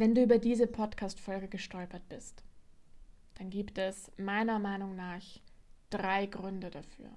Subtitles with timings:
[0.00, 2.44] Wenn du über diese Podcast-Folge gestolpert bist,
[3.34, 5.24] dann gibt es meiner Meinung nach
[5.90, 7.10] drei Gründe dafür.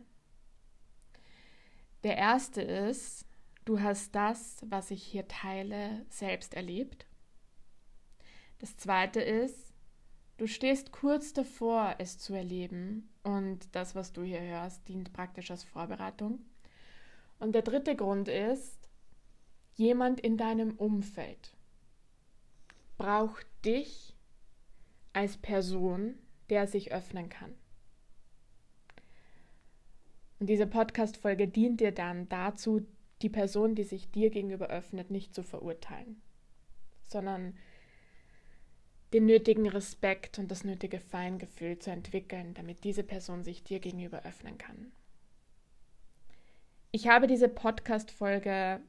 [2.02, 3.28] Der erste ist,
[3.66, 7.06] du hast das, was ich hier teile, selbst erlebt.
[8.58, 9.76] Das zweite ist,
[10.38, 15.52] du stehst kurz davor, es zu erleben und das, was du hier hörst, dient praktisch
[15.52, 16.40] als Vorbereitung.
[17.38, 18.90] Und der dritte Grund ist,
[19.76, 21.54] jemand in deinem Umfeld
[23.02, 24.16] braucht dich
[25.12, 26.14] als Person,
[26.52, 27.52] der sich öffnen kann.
[30.40, 32.86] Und diese Podcast-Folge dient dir dann dazu,
[33.24, 36.22] die Person, die sich dir gegenüber öffnet, nicht zu verurteilen,
[37.08, 37.58] sondern
[39.14, 44.26] den nötigen Respekt und das nötige Feingefühl zu entwickeln, damit diese Person sich dir gegenüber
[44.26, 44.92] öffnen kann.
[46.92, 48.80] Ich habe diese Podcast-Folge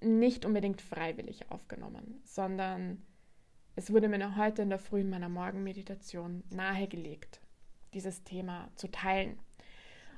[0.00, 3.02] nicht unbedingt freiwillig aufgenommen, sondern
[3.74, 7.40] es wurde mir noch heute in der Früh in meiner Morgenmeditation nahegelegt,
[7.94, 9.38] dieses Thema zu teilen.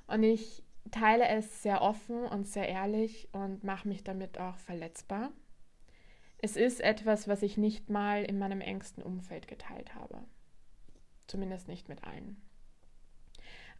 [0.06, 5.30] Und ich teile es sehr offen und sehr ehrlich und mache mich damit auch verletzbar.
[6.38, 10.18] Es ist etwas, was ich nicht mal in meinem engsten Umfeld geteilt habe.
[11.26, 12.36] Zumindest nicht mit allen.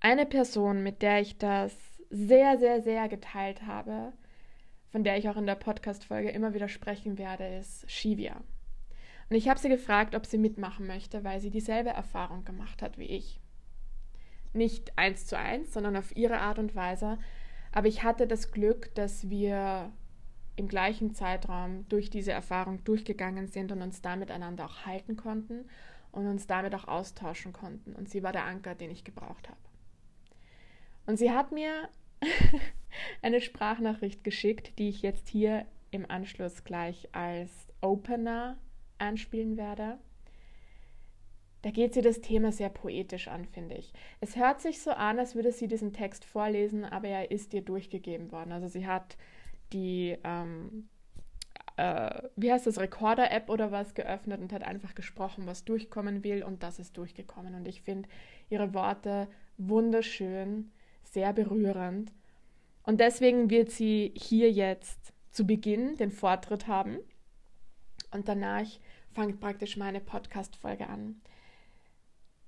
[0.01, 1.75] Eine Person, mit der ich das
[2.11, 4.13] sehr, sehr, sehr geteilt habe,
[4.91, 8.41] von der ich auch in der Podcast-Folge immer wieder sprechen werde, ist Shivia.
[9.31, 12.99] Und ich habe sie gefragt, ob sie mitmachen möchte, weil sie dieselbe Erfahrung gemacht hat
[12.99, 13.41] wie ich.
[14.53, 17.19] Nicht eins zu eins, sondern auf ihre Art und Weise.
[17.73, 19.93] Aber ich hatte das Glück, dass wir
[20.57, 25.69] im gleichen Zeitraum durch diese Erfahrung durchgegangen sind und uns damit einander auch halten konnten
[26.13, 27.95] und uns damit auch austauschen konnten.
[27.95, 29.59] Und sie war der Anker, den ich gebraucht habe.
[31.07, 31.89] Und sie hat mir
[33.23, 37.51] eine Sprachnachricht geschickt, die ich jetzt hier im Anschluss gleich als
[37.81, 38.57] Opener
[39.05, 39.99] anspielen werde.
[41.63, 43.95] Da geht sie das Thema sehr poetisch an, finde ich.
[44.21, 47.63] Es hört sich so an, als würde sie diesen Text vorlesen, aber er ist ihr
[47.63, 48.53] durchgegeben worden.
[48.53, 49.17] Also sie hat
[49.73, 50.91] die, ähm,
[51.79, 56.43] äh, wie heißt das, Recorder-App oder was geöffnet und hat einfach gesprochen, was durchkommen will
[56.43, 57.55] und das ist durchgekommen.
[57.55, 58.11] Und ich finde
[58.51, 59.27] ihre Worte
[59.57, 60.71] wunderschön,
[61.03, 62.13] sehr berührend.
[62.83, 66.99] Und deswegen wird sie hier jetzt zu Beginn den Vortritt haben
[68.11, 68.67] und danach
[69.15, 71.21] fängt praktisch meine Podcast-Folge an.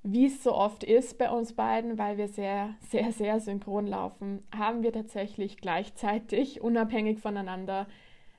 [0.03, 4.47] Wie es so oft ist bei uns beiden, weil wir sehr, sehr, sehr synchron laufen,
[4.57, 7.89] haben wir tatsächlich gleichzeitig, unabhängig voneinander,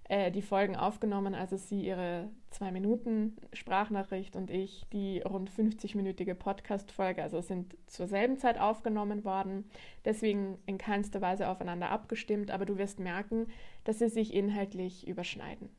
[0.06, 1.36] äh, die Folgen aufgenommen.
[1.36, 7.22] Also sie ihre zwei Minuten Sprachnachricht und ich die rund 50-minütige Podcast-Folge.
[7.22, 9.70] Also sind zur selben Zeit aufgenommen worden.
[10.06, 12.50] Deswegen in keinster Weise aufeinander abgestimmt.
[12.50, 13.48] Aber du wirst merken,
[13.84, 15.70] dass sie sich inhaltlich überschneiden.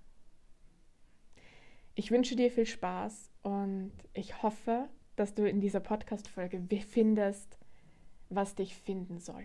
[1.98, 7.58] Ich wünsche dir viel Spaß und ich hoffe, dass du in dieser Podcast-Folge findest,
[8.28, 9.44] was dich finden soll.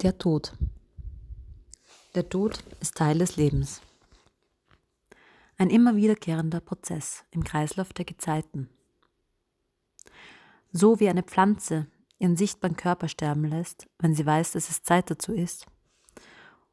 [0.00, 0.56] Der Tod.
[2.14, 3.82] Der Tod ist Teil des Lebens.
[5.58, 8.70] Ein immer wiederkehrender Prozess im Kreislauf der Gezeiten.
[10.76, 11.86] So wie eine Pflanze
[12.18, 15.66] ihren sichtbaren Körper sterben lässt, wenn sie weiß, dass es Zeit dazu ist.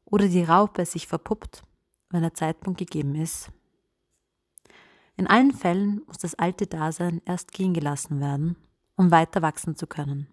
[0.05, 1.61] Oder die Raupe sich verpuppt,
[2.09, 3.51] wenn der Zeitpunkt gegeben ist.
[5.17, 8.55] In allen Fällen muss das alte Dasein erst gehen gelassen werden,
[8.95, 10.27] um weiter wachsen zu können.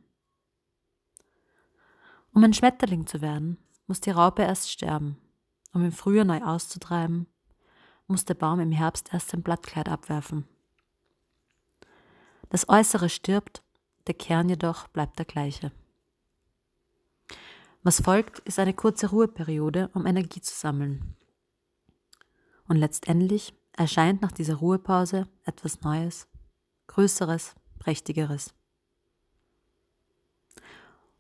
[2.33, 5.19] Um ein Schmetterling zu werden, muss die Raupe erst sterben.
[5.75, 7.27] Um im Frühjahr neu auszutreiben,
[8.07, 10.49] muss der Baum im Herbst erst sein Blattkleid abwerfen.
[12.51, 13.63] Das Äußere stirbt,
[14.07, 15.71] der Kern jedoch bleibt der gleiche.
[17.83, 21.17] Was folgt, ist eine kurze Ruheperiode, um Energie zu sammeln.
[22.67, 26.27] Und letztendlich erscheint nach dieser Ruhepause etwas Neues,
[26.87, 28.53] Größeres, Prächtigeres.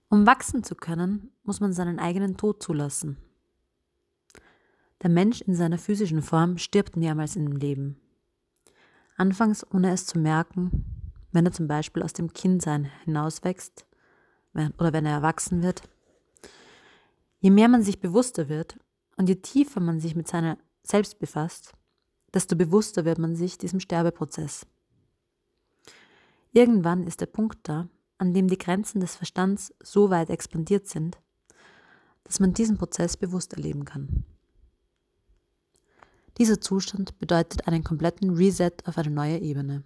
[0.08, 3.18] Um wachsen zu können, muss man seinen eigenen Tod zulassen.
[5.02, 8.00] Der Mensch in seiner physischen Form stirbt mehrmals im Leben.
[9.16, 10.97] Anfangs ohne es zu merken,
[11.32, 13.86] wenn er zum Beispiel aus dem Kindsein hinauswächst
[14.54, 15.82] oder wenn er erwachsen wird.
[17.40, 18.78] Je mehr man sich bewusster wird
[19.16, 21.72] und je tiefer man sich mit seiner selbst befasst,
[22.32, 24.66] desto bewusster wird man sich diesem Sterbeprozess.
[26.52, 31.18] Irgendwann ist der Punkt da, an dem die Grenzen des Verstands so weit expandiert sind,
[32.24, 34.24] dass man diesen Prozess bewusst erleben kann.
[36.38, 39.82] Dieser Zustand bedeutet einen kompletten Reset auf eine neue Ebene.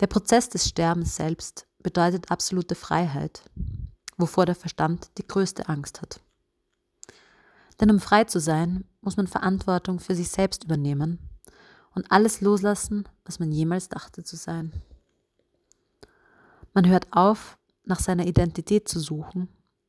[0.00, 3.42] Der Prozess des Sterbens selbst bedeutet absolute Freiheit,
[4.16, 6.20] wovor der Verstand die größte Angst hat.
[7.80, 11.18] Denn um frei zu sein, muss man Verantwortung für sich selbst übernehmen
[11.94, 14.72] und alles loslassen, was man jemals dachte zu sein.
[16.72, 19.48] Man hört auf, nach seiner Identität zu suchen,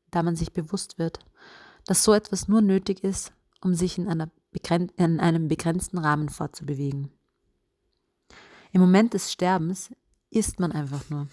[0.09, 1.19] da man sich bewusst wird,
[1.85, 3.31] dass so etwas nur nötig ist,
[3.61, 7.11] um sich in, in einem begrenzten Rahmen fortzubewegen.
[8.73, 9.91] Im Moment des Sterbens
[10.31, 11.27] ist man einfach nur.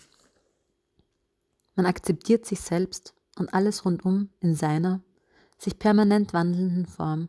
[1.76, 5.00] Man akzeptiert sich selbst und alles rundum in seiner,
[5.58, 7.28] sich permanent wandelnden Form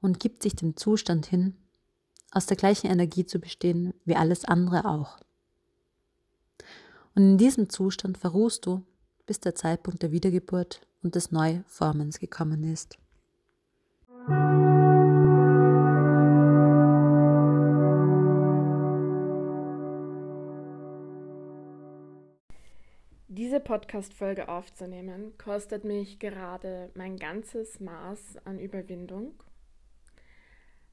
[0.00, 1.56] und gibt sich dem Zustand hin,
[2.32, 5.18] aus der gleichen Energie zu bestehen wie alles andere auch.
[7.14, 8.84] Und in diesem Zustand verruhst du,
[9.26, 12.98] bis der Zeitpunkt der Wiedergeburt und des Neuformens gekommen ist.
[23.68, 29.34] Podcast-Folge aufzunehmen, kostet mich gerade mein ganzes Maß an Überwindung.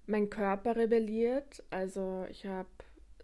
[0.07, 2.67] Mein Körper rebelliert, also ich habe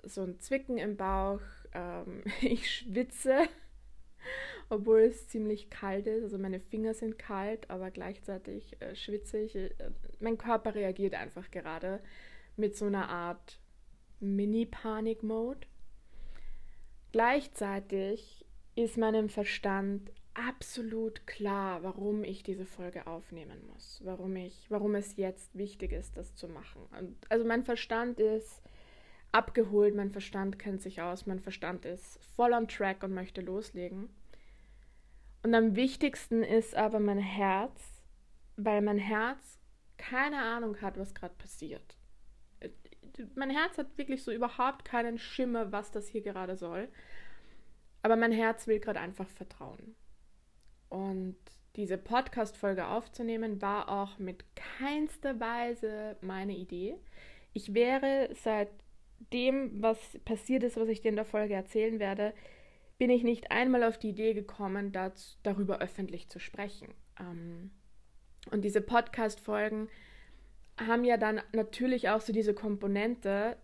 [0.03, 1.42] so ein Zwicken im Bauch,
[1.74, 3.50] ähm, ich schwitze,
[4.69, 6.24] obwohl es ziemlich kalt ist.
[6.24, 9.57] Also meine Finger sind kalt, aber gleichzeitig äh, schwitze ich.
[9.57, 9.71] Äh,
[10.21, 12.00] mein Körper reagiert einfach gerade
[12.56, 13.59] mit so einer Art
[14.21, 15.68] Mini-Panik-Mode.
[17.12, 18.40] Gleichzeitig
[18.75, 25.18] ist meinem Verstand absolut klar, warum ich diese Folge aufnehmen muss, warum ich, warum es
[25.18, 26.81] jetzt wichtig ist, das zu machen.
[26.97, 28.62] Und also mein Verstand ist
[29.31, 34.09] abgeholt, mein Verstand kennt sich aus, mein Verstand ist voll on track und möchte loslegen.
[35.44, 38.03] Und am wichtigsten ist aber mein Herz,
[38.57, 39.59] weil mein Herz
[39.97, 41.97] keine Ahnung hat, was gerade passiert.
[43.35, 46.88] Mein Herz hat wirklich so überhaupt keinen Schimmer, was das hier gerade soll.
[48.01, 49.95] Aber mein Herz will gerade einfach vertrauen.
[50.89, 51.38] Und
[51.75, 56.98] diese Podcast-Folge aufzunehmen war auch mit keinster Weise meine Idee.
[57.53, 58.69] Ich wäre seit
[59.31, 62.33] dem, was passiert ist, was ich dir in der Folge erzählen werde,
[62.98, 66.94] bin ich nicht einmal auf die Idee gekommen, das, darüber öffentlich zu sprechen.
[67.19, 67.71] Ähm,
[68.51, 69.89] und diese Podcast-Folgen
[70.80, 73.57] haben ja dann natürlich auch so diese Komponente,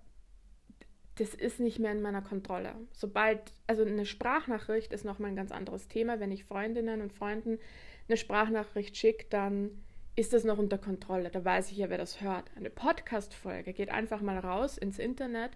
[1.17, 2.73] das ist nicht mehr in meiner Kontrolle.
[2.93, 6.19] Sobald, also eine Sprachnachricht ist nochmal ein ganz anderes Thema.
[6.19, 7.59] Wenn ich Freundinnen und Freunden
[8.07, 9.83] eine Sprachnachricht schicke, dann
[10.15, 11.29] ist das noch unter Kontrolle.
[11.29, 12.51] Da weiß ich ja, wer das hört.
[12.55, 15.51] Eine Podcast-Folge geht einfach mal raus ins Internet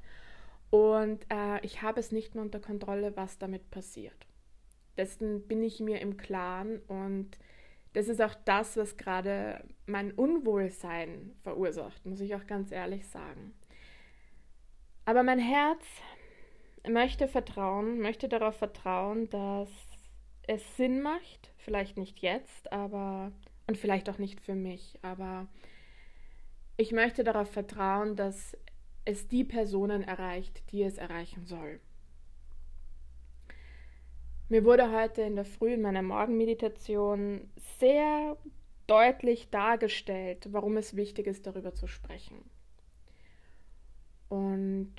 [0.69, 4.27] und äh, ich habe es nicht mehr unter Kontrolle, was damit passiert.
[4.97, 7.37] Dessen bin ich mir im Klaren und
[7.93, 13.53] das ist auch das, was gerade mein Unwohlsein verursacht, muss ich auch ganz ehrlich sagen.
[15.06, 15.83] Aber mein Herz
[16.88, 19.69] möchte vertrauen, möchte darauf vertrauen, dass
[20.48, 23.31] es Sinn macht, vielleicht nicht jetzt, aber
[23.68, 25.48] und vielleicht auch nicht für mich, aber
[26.77, 28.57] ich möchte darauf vertrauen, dass
[29.06, 31.80] es die Personen erreicht, die es erreichen soll.
[34.50, 37.50] Mir wurde heute in der Früh in meiner Morgenmeditation
[37.80, 38.36] sehr
[38.88, 42.44] deutlich dargestellt, warum es wichtig ist, darüber zu sprechen.
[44.31, 44.95] Und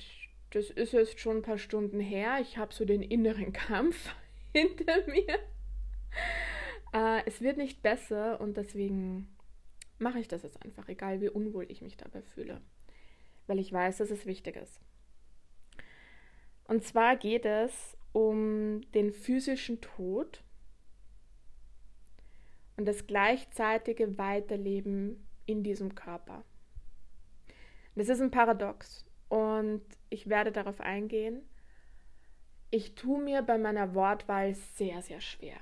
[0.51, 2.37] das ist jetzt schon ein paar Stunden her.
[2.39, 4.13] Ich habe so den inneren Kampf
[4.53, 5.39] hinter mir.
[6.93, 9.35] Äh, es wird nicht besser und deswegen
[9.97, 12.61] mache ich das jetzt einfach, egal wie unwohl ich mich dabei fühle.
[13.47, 14.79] Weil ich weiß, dass es wichtig ist.
[16.65, 20.43] Und zwar geht es um den physischen Tod
[22.77, 26.45] und das gleichzeitige Weiterleben in diesem Körper.
[27.95, 31.41] Das ist ein Paradox und ich werde darauf eingehen.
[32.69, 35.57] Ich tue mir bei meiner Wortwahl sehr, sehr schwer.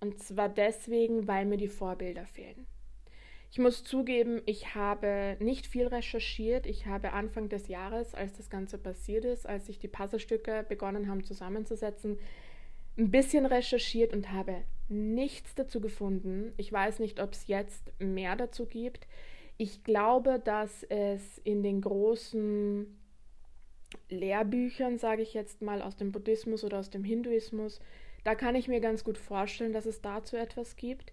[0.00, 2.66] Und zwar deswegen, weil mir die Vorbilder fehlen.
[3.50, 6.64] Ich muss zugeben, ich habe nicht viel recherchiert.
[6.64, 11.08] Ich habe Anfang des Jahres, als das Ganze passiert ist, als sich die Puzzlestücke begonnen
[11.08, 12.18] haben zusammenzusetzen,
[12.96, 16.54] ein bisschen recherchiert und habe nichts dazu gefunden.
[16.56, 19.06] Ich weiß nicht, ob es jetzt mehr dazu gibt.
[19.58, 22.86] Ich glaube, dass es in den großen
[24.08, 27.80] Lehrbüchern, sage ich jetzt mal, aus dem Buddhismus oder aus dem Hinduismus,
[28.24, 31.12] da kann ich mir ganz gut vorstellen, dass es dazu etwas gibt.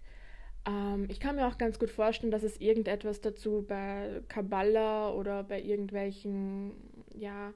[0.66, 5.42] Ähm, ich kann mir auch ganz gut vorstellen, dass es irgendetwas dazu bei Kabbalah oder
[5.42, 6.72] bei irgendwelchen,
[7.14, 7.52] ja,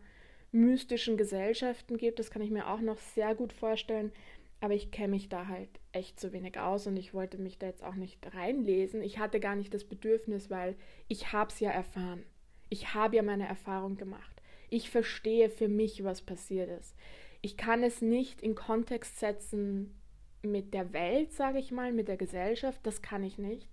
[0.53, 2.19] mystischen Gesellschaften gibt.
[2.19, 4.13] Das kann ich mir auch noch sehr gut vorstellen.
[4.61, 7.67] Aber ich kenne mich da halt echt zu wenig aus und ich wollte mich da
[7.67, 9.03] jetzt auch nicht reinlesen.
[9.03, 10.77] Ich hatte gar nicht das Bedürfnis, weil
[11.09, 12.25] ich habe es ja erfahren.
[12.69, 14.43] Ich habe ja meine Erfahrung gemacht.
[14.69, 16.95] Ich verstehe für mich, was passiert ist.
[17.41, 19.99] Ich kann es nicht in Kontext setzen
[20.43, 23.69] mit der Welt, sage ich mal, mit der Gesellschaft, das kann ich nicht.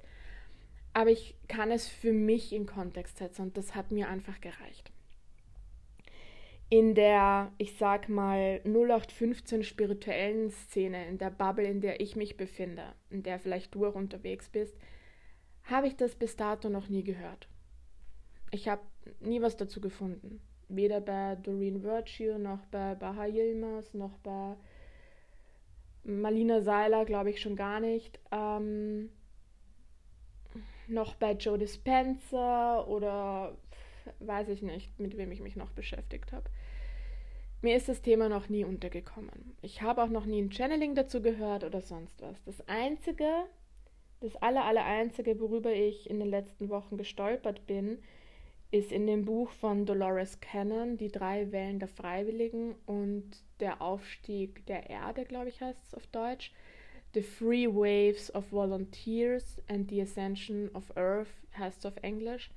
[0.94, 4.91] Aber ich kann es für mich in Kontext setzen und das hat mir einfach gereicht.
[6.69, 12.36] In der, ich sag mal, 0815 spirituellen Szene, in der Bubble, in der ich mich
[12.36, 14.75] befinde, in der vielleicht du auch unterwegs bist,
[15.63, 17.47] habe ich das bis dato noch nie gehört.
[18.51, 18.81] Ich habe
[19.21, 20.41] nie was dazu gefunden.
[20.69, 24.55] Weder bei Doreen Virtue, noch bei Baha Yilmaz, noch bei
[26.03, 28.19] Malina Seiler, glaube ich schon gar nicht.
[28.31, 29.09] Ähm,
[30.88, 33.57] noch bei Joe Dispenza oder
[34.20, 36.50] weiß ich nicht, mit wem ich mich noch beschäftigt habe.
[37.62, 39.56] Mir ist das Thema noch nie untergekommen.
[39.62, 42.44] Ich habe auch noch nie ein Channeling dazu gehört oder sonst was.
[42.44, 43.28] Das Einzige,
[44.20, 47.98] das aller, aller Einzige, worüber ich in den letzten Wochen gestolpert bin,
[48.70, 53.24] ist in dem Buch von Dolores Cannon, Die drei Wellen der Freiwilligen und
[53.60, 56.52] der Aufstieg der Erde, glaube ich, heißt es auf Deutsch.
[57.14, 62.52] The Three Waves of Volunteers and the Ascension of Earth heißt es auf Englisch.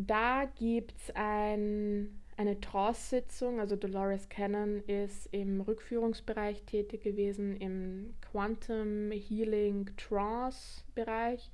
[0.00, 8.14] Da gibt es ein, eine Trance-Sitzung, also Dolores Cannon ist im Rückführungsbereich tätig gewesen, im
[8.30, 11.50] Quantum Healing Trance-Bereich.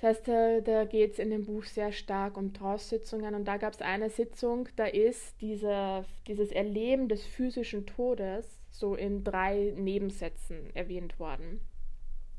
[0.00, 0.28] Das heißt,
[0.64, 3.34] da, geht es in dem Buch sehr stark um Trance-Sitzungen.
[3.34, 8.94] Und da gab es eine Sitzung, da ist diese, dieses Erleben des physischen Todes so
[8.94, 11.60] in drei Nebensätzen erwähnt worden.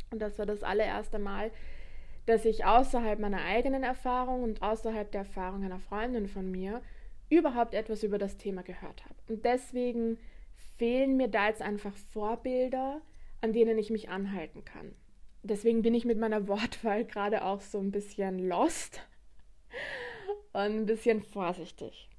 [0.09, 1.51] Und das war das allererste Mal,
[2.25, 6.81] dass ich außerhalb meiner eigenen Erfahrung und außerhalb der Erfahrung einer Freundin von mir
[7.29, 9.15] überhaupt etwas über das Thema gehört habe.
[9.27, 10.17] Und deswegen
[10.77, 13.01] fehlen mir da jetzt einfach Vorbilder,
[13.41, 14.95] an denen ich mich anhalten kann
[15.43, 19.01] deswegen bin ich mit meiner Wortwahl gerade auch so ein bisschen lost
[20.53, 22.09] und ein bisschen vorsichtig.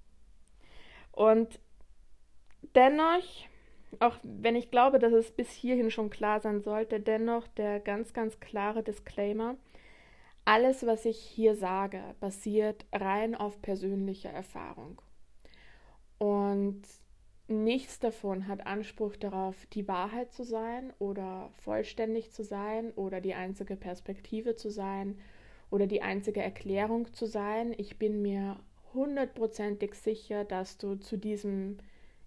[1.13, 1.61] Und
[2.75, 3.25] dennoch,
[3.99, 8.13] auch wenn ich glaube, dass es bis hierhin schon klar sein sollte, dennoch der ganz,
[8.13, 9.57] ganz klare Disclaimer.
[10.45, 15.01] Alles, was ich hier sage, basiert rein auf persönlicher Erfahrung.
[16.19, 16.83] Und
[17.49, 23.35] nichts davon hat Anspruch darauf, die Wahrheit zu sein oder vollständig zu sein oder die
[23.35, 25.19] einzige Perspektive zu sein
[25.71, 27.75] oder die einzige Erklärung zu sein.
[27.77, 28.59] Ich bin mir
[28.93, 31.79] hundertprozentig sicher, dass du zu diesem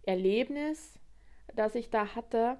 [0.03, 1.00] Erlebnis,
[1.55, 2.58] das ich da hatte,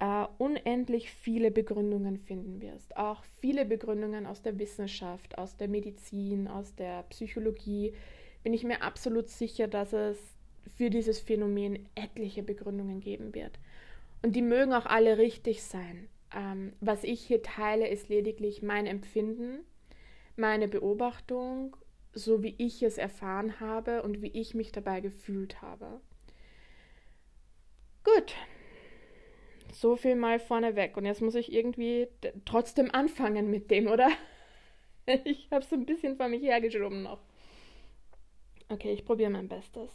[0.00, 2.96] Uh, unendlich viele Begründungen finden wirst.
[2.96, 7.94] Auch viele Begründungen aus der Wissenschaft, aus der Medizin, aus der Psychologie.
[8.42, 10.18] Bin ich mir absolut sicher, dass es
[10.76, 13.60] für dieses Phänomen etliche Begründungen geben wird.
[14.22, 16.08] Und die mögen auch alle richtig sein.
[16.34, 19.60] Ähm, was ich hier teile, ist lediglich mein Empfinden,
[20.36, 21.76] meine Beobachtung,
[22.14, 26.00] so wie ich es erfahren habe und wie ich mich dabei gefühlt habe.
[28.04, 28.34] Gut.
[29.72, 30.96] So viel mal vorneweg.
[30.96, 32.08] Und jetzt muss ich irgendwie
[32.44, 34.08] trotzdem anfangen mit dem, oder?
[35.24, 37.18] Ich habe so ein bisschen vor mich hergeschoben noch.
[38.68, 39.90] Okay, ich probiere mein Bestes.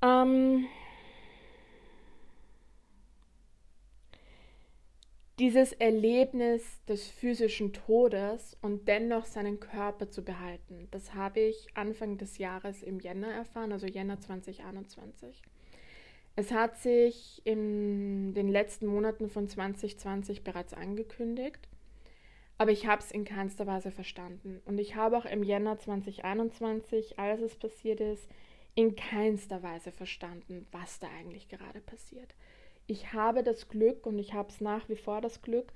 [0.00, 0.66] Ähm,
[5.38, 12.18] dieses Erlebnis des physischen Todes und dennoch seinen Körper zu behalten, das habe ich Anfang
[12.18, 15.42] des Jahres im Jänner erfahren, also Jänner 2021.
[16.36, 21.68] Es hat sich in den letzten Monaten von 2020 bereits angekündigt,
[22.56, 24.60] aber ich habe es in keinster Weise verstanden.
[24.64, 28.28] Und ich habe auch im Jänner 2021, als es passiert ist,
[28.74, 32.34] in keinster Weise verstanden, was da eigentlich gerade passiert.
[32.86, 35.72] Ich habe das Glück und ich habe es nach wie vor das Glück,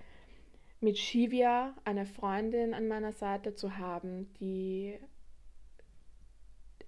[0.80, 4.98] mit Shivia eine Freundin an meiner Seite zu haben, die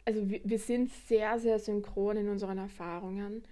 [0.05, 3.43] also wir, wir sind sehr, sehr synchron in unseren Erfahrungen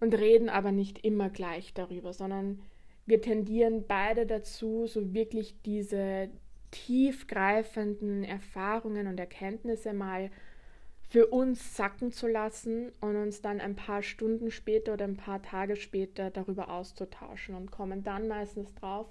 [0.00, 2.60] und reden aber nicht immer gleich darüber, sondern
[3.06, 6.28] wir tendieren beide dazu, so wirklich diese
[6.70, 10.30] tiefgreifenden Erfahrungen und Erkenntnisse mal
[11.08, 15.40] für uns sacken zu lassen und uns dann ein paar Stunden später oder ein paar
[15.40, 19.06] Tage später darüber auszutauschen und kommen dann meistens drauf,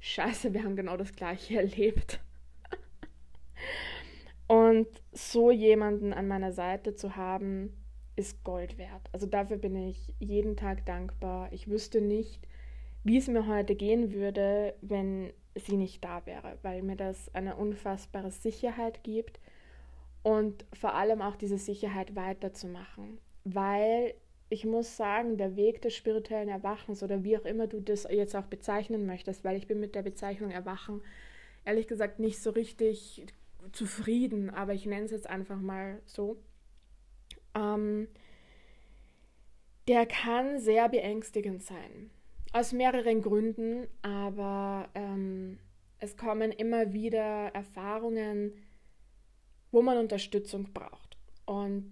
[0.00, 2.20] scheiße, wir haben genau das gleiche erlebt.
[4.46, 7.72] und so jemanden an meiner Seite zu haben,
[8.16, 9.08] ist Gold wert.
[9.12, 11.52] Also dafür bin ich jeden Tag dankbar.
[11.52, 12.46] Ich wüsste nicht,
[13.04, 17.56] wie es mir heute gehen würde, wenn sie nicht da wäre, weil mir das eine
[17.56, 19.40] unfassbare Sicherheit gibt
[20.22, 23.18] und vor allem auch diese Sicherheit weiterzumachen.
[23.44, 24.14] Weil
[24.48, 28.36] ich muss sagen, der Weg des spirituellen Erwachens oder wie auch immer du das jetzt
[28.36, 31.02] auch bezeichnen möchtest, weil ich bin mit der Bezeichnung Erwachen
[31.64, 33.26] ehrlich gesagt nicht so richtig
[33.72, 36.36] zufrieden, aber ich nenne es jetzt einfach mal so.
[37.54, 38.08] Ähm,
[39.88, 42.10] der kann sehr beängstigend sein.
[42.52, 45.58] Aus mehreren Gründen, aber ähm,
[45.98, 48.52] es kommen immer wieder Erfahrungen,
[49.70, 51.16] wo man Unterstützung braucht.
[51.44, 51.90] Und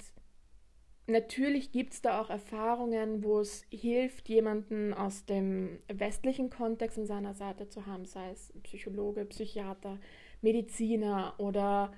[1.07, 7.07] natürlich gibt es da auch Erfahrungen, wo es hilft, jemanden aus dem westlichen Kontext an
[7.07, 9.99] seiner Seite zu haben, sei es Psychologe, Psychiater,
[10.41, 11.93] Mediziner oder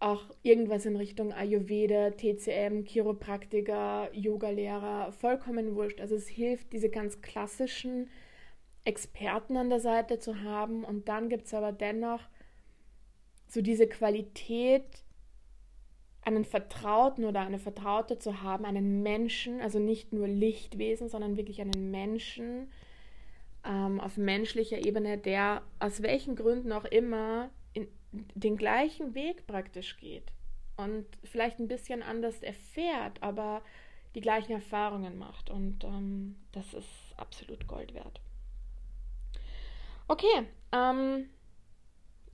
[0.00, 6.00] auch irgendwas in Richtung Ayurveda, TCM, Chiropraktiker, Yogalehrer, vollkommen wurscht.
[6.00, 8.08] Also es hilft, diese ganz klassischen
[8.84, 10.84] Experten an der Seite zu haben.
[10.84, 12.22] Und dann gibt es aber dennoch
[13.46, 14.84] so diese Qualität,
[16.22, 21.60] einen Vertrauten oder eine Vertraute zu haben, einen Menschen, also nicht nur Lichtwesen, sondern wirklich
[21.60, 22.70] einen Menschen
[23.64, 27.50] ähm, auf menschlicher Ebene, der aus welchen Gründen auch immer
[28.12, 30.32] den gleichen Weg praktisch geht
[30.76, 33.62] und vielleicht ein bisschen anders erfährt, aber
[34.14, 35.50] die gleichen Erfahrungen macht.
[35.50, 38.20] Und ähm, das ist absolut Gold wert.
[40.08, 41.28] Okay, ähm,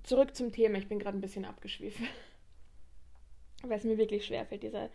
[0.02, 0.78] zurück zum Thema.
[0.78, 2.08] Ich bin gerade ein bisschen abgeschwiffen,
[3.62, 4.90] weil es mir wirklich schwerfällt, diese,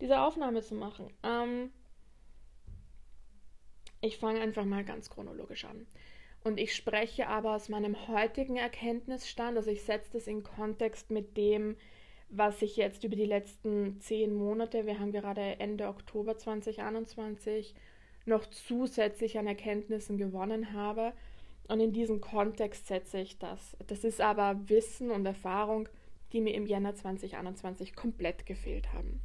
[0.00, 1.12] diese Aufnahme zu machen.
[1.22, 1.70] Ähm,
[4.00, 5.86] ich fange einfach mal ganz chronologisch an.
[6.44, 11.36] Und ich spreche aber aus meinem heutigen Erkenntnisstand, also ich setze das in Kontext mit
[11.36, 11.76] dem,
[12.28, 17.74] was ich jetzt über die letzten zehn Monate, wir haben gerade Ende Oktober 2021,
[18.24, 21.12] noch zusätzlich an Erkenntnissen gewonnen habe.
[21.68, 23.76] Und in diesem Kontext setze ich das.
[23.86, 25.88] Das ist aber Wissen und Erfahrung,
[26.32, 29.20] die mir im Jänner 2021 komplett gefehlt haben.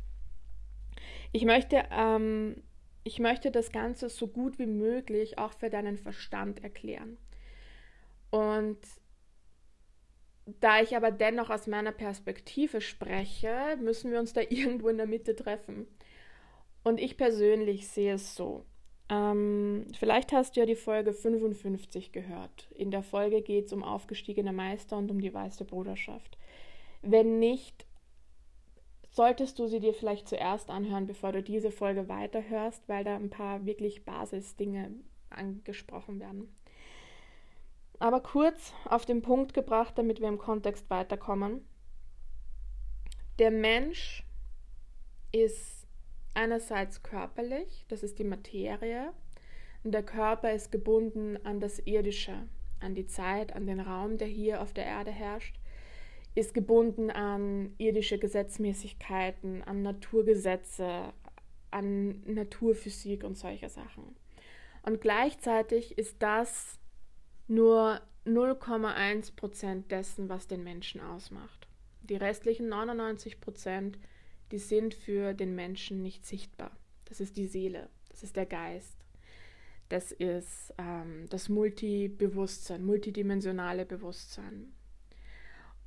[1.32, 2.62] Ich möchte ähm,
[3.08, 7.18] ich möchte das Ganze so gut wie möglich auch für deinen Verstand erklären.
[8.32, 8.78] Und
[10.60, 15.08] da ich aber dennoch aus meiner Perspektive spreche, müssen wir uns da irgendwo in der
[15.08, 15.88] Mitte treffen.
[16.84, 18.66] Und ich persönlich sehe es so.
[19.10, 22.68] Ähm, vielleicht hast du ja die Folge 55 gehört.
[22.76, 26.38] In der Folge geht es um aufgestiegene Meister und um die weiße Bruderschaft.
[27.02, 27.87] Wenn nicht,
[29.18, 33.32] solltest du sie dir vielleicht zuerst anhören, bevor du diese Folge weiterhörst, weil da ein
[33.32, 34.92] paar wirklich Basisdinge
[35.32, 36.56] angesprochen werden.
[37.98, 41.68] Aber kurz auf den Punkt gebracht, damit wir im Kontext weiterkommen.
[43.40, 44.24] Der Mensch
[45.32, 45.88] ist
[46.36, 49.14] einerseits körperlich, das ist die Materie,
[49.84, 52.48] und der Körper ist gebunden an das Irdische,
[52.80, 55.56] an die Zeit, an den Raum, der hier auf der Erde herrscht
[56.38, 61.12] ist gebunden an irdische Gesetzmäßigkeiten, an Naturgesetze,
[61.72, 64.16] an Naturphysik und solche Sachen.
[64.84, 66.78] Und gleichzeitig ist das
[67.48, 71.68] nur 0,1 Prozent dessen, was den Menschen ausmacht.
[72.02, 73.98] Die restlichen 99 Prozent,
[74.52, 76.78] die sind für den Menschen nicht sichtbar.
[77.06, 78.98] Das ist die Seele, das ist der Geist,
[79.90, 84.77] das ist ähm, das Multibewusstsein, multidimensionale Bewusstsein.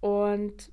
[0.00, 0.72] Und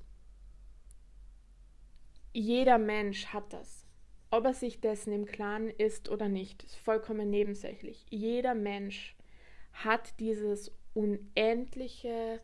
[2.32, 3.84] jeder Mensch hat das.
[4.30, 8.06] Ob er sich dessen im Klaren ist oder nicht, ist vollkommen nebensächlich.
[8.10, 9.16] Jeder Mensch
[9.72, 12.40] hat dieses unendliche,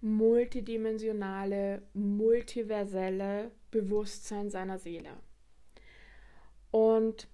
[0.00, 5.10] multidimensionale, multiverselle Bewusstsein seiner Seele.
[6.70, 7.28] Und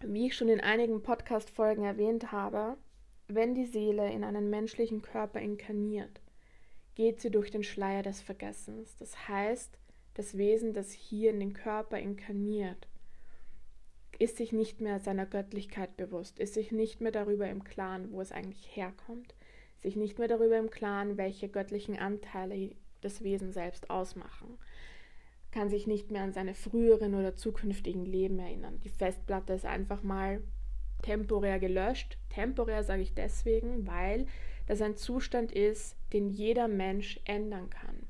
[0.00, 2.76] wie ich schon in einigen Podcast-Folgen erwähnt habe,
[3.26, 6.20] wenn die Seele in einen menschlichen Körper inkarniert,
[6.98, 8.96] geht sie durch den Schleier des Vergessens.
[8.96, 9.78] Das heißt,
[10.14, 12.88] das Wesen, das hier in den Körper inkarniert,
[14.18, 18.20] ist sich nicht mehr seiner Göttlichkeit bewusst, ist sich nicht mehr darüber im Klaren, wo
[18.20, 19.36] es eigentlich herkommt,
[19.78, 24.58] sich nicht mehr darüber im Klaren, welche göttlichen Anteile das Wesen selbst ausmachen,
[25.52, 28.80] kann sich nicht mehr an seine früheren oder zukünftigen Leben erinnern.
[28.82, 30.42] Die Festplatte ist einfach mal
[31.02, 32.18] temporär gelöscht.
[32.28, 34.26] Temporär sage ich deswegen, weil
[34.68, 38.06] das ein Zustand ist, den jeder Mensch ändern kann.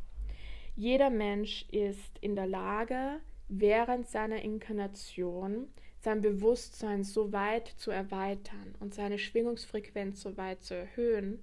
[0.77, 5.69] Jeder Mensch ist in der Lage, während seiner Inkarnation
[6.01, 11.43] sein Bewusstsein so weit zu erweitern und seine Schwingungsfrequenz so weit zu erhöhen,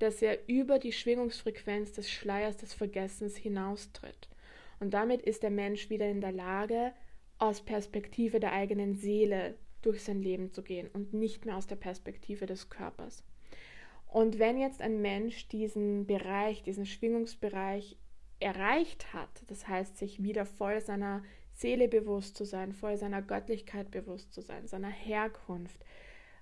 [0.00, 4.28] dass er über die Schwingungsfrequenz des Schleiers des Vergessens hinaustritt.
[4.80, 6.92] Und damit ist der Mensch wieder in der Lage,
[7.38, 11.76] aus Perspektive der eigenen Seele durch sein Leben zu gehen und nicht mehr aus der
[11.76, 13.22] Perspektive des Körpers.
[14.08, 17.98] Und wenn jetzt ein Mensch diesen Bereich, diesen Schwingungsbereich
[18.40, 23.90] erreicht hat, das heißt, sich wieder voll seiner Seele bewusst zu sein, voll seiner Göttlichkeit
[23.90, 25.84] bewusst zu sein, seiner Herkunft,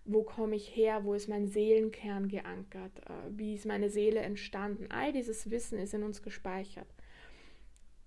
[0.05, 4.87] wo komme ich her, wo ist mein Seelenkern geankert, äh, wie ist meine Seele entstanden,
[4.91, 6.87] all dieses Wissen ist in uns gespeichert.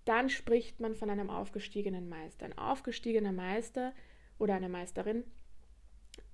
[0.05, 2.45] Dann spricht man von einem aufgestiegenen Meister.
[2.45, 3.93] Ein aufgestiegener Meister
[4.37, 5.23] oder eine Meisterin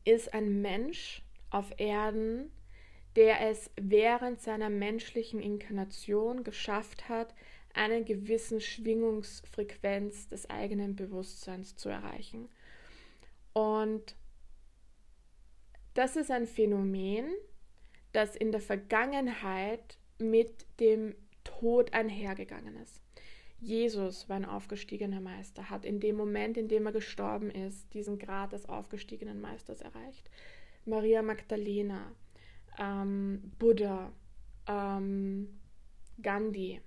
[0.03, 2.51] ist ein Mensch auf Erden,
[3.15, 7.33] der es während seiner menschlichen Inkarnation geschafft hat,
[7.73, 12.49] eine gewissen Schwingungsfrequenz des eigenen Bewusstseins zu erreichen.
[13.53, 14.15] Und
[15.93, 17.25] das ist ein Phänomen,
[18.11, 23.01] das in der Vergangenheit mit dem Tod einhergegangen ist.
[23.59, 28.19] Jesus war ein aufgestiegener Meister, hat in dem Moment, in dem er gestorben ist, diesen
[28.19, 30.29] Grad des aufgestiegenen Meisters erreicht.
[30.85, 32.13] Maria Magdalena,
[32.79, 34.11] ähm, Buddha,
[34.67, 35.59] ähm,
[36.21, 36.81] Gandhi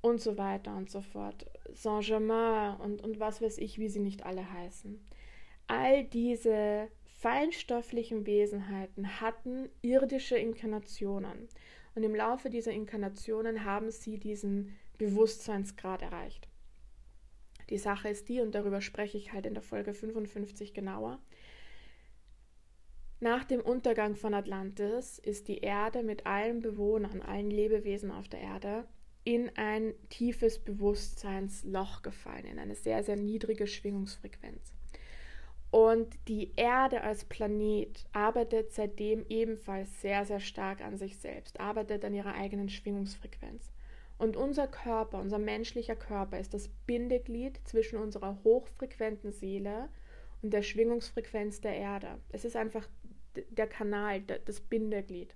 [0.00, 1.46] und so weiter und so fort.
[1.72, 5.02] Saint-Germain und, und was weiß ich, wie sie nicht alle heißen.
[5.66, 11.48] All diese feinstofflichen Wesenheiten hatten irdische Inkarnationen.
[11.94, 16.48] Und im Laufe dieser Inkarnationen haben sie diesen Bewusstseinsgrad erreicht.
[17.70, 21.18] Die Sache ist die, und darüber spreche ich halt in der Folge 55 genauer.
[23.24, 28.40] Nach dem Untergang von Atlantis ist die Erde mit allen Bewohnern, allen Lebewesen auf der
[28.42, 28.84] Erde
[29.24, 34.74] in ein tiefes Bewusstseinsloch gefallen, in eine sehr, sehr niedrige Schwingungsfrequenz.
[35.70, 42.04] Und die Erde als Planet arbeitet seitdem ebenfalls sehr, sehr stark an sich selbst, arbeitet
[42.04, 43.72] an ihrer eigenen Schwingungsfrequenz.
[44.18, 49.88] Und unser Körper, unser menschlicher Körper ist das Bindeglied zwischen unserer hochfrequenten Seele
[50.42, 52.18] und der Schwingungsfrequenz der Erde.
[52.28, 52.86] Es ist einfach
[53.50, 55.34] der Kanal, das Bindeglied.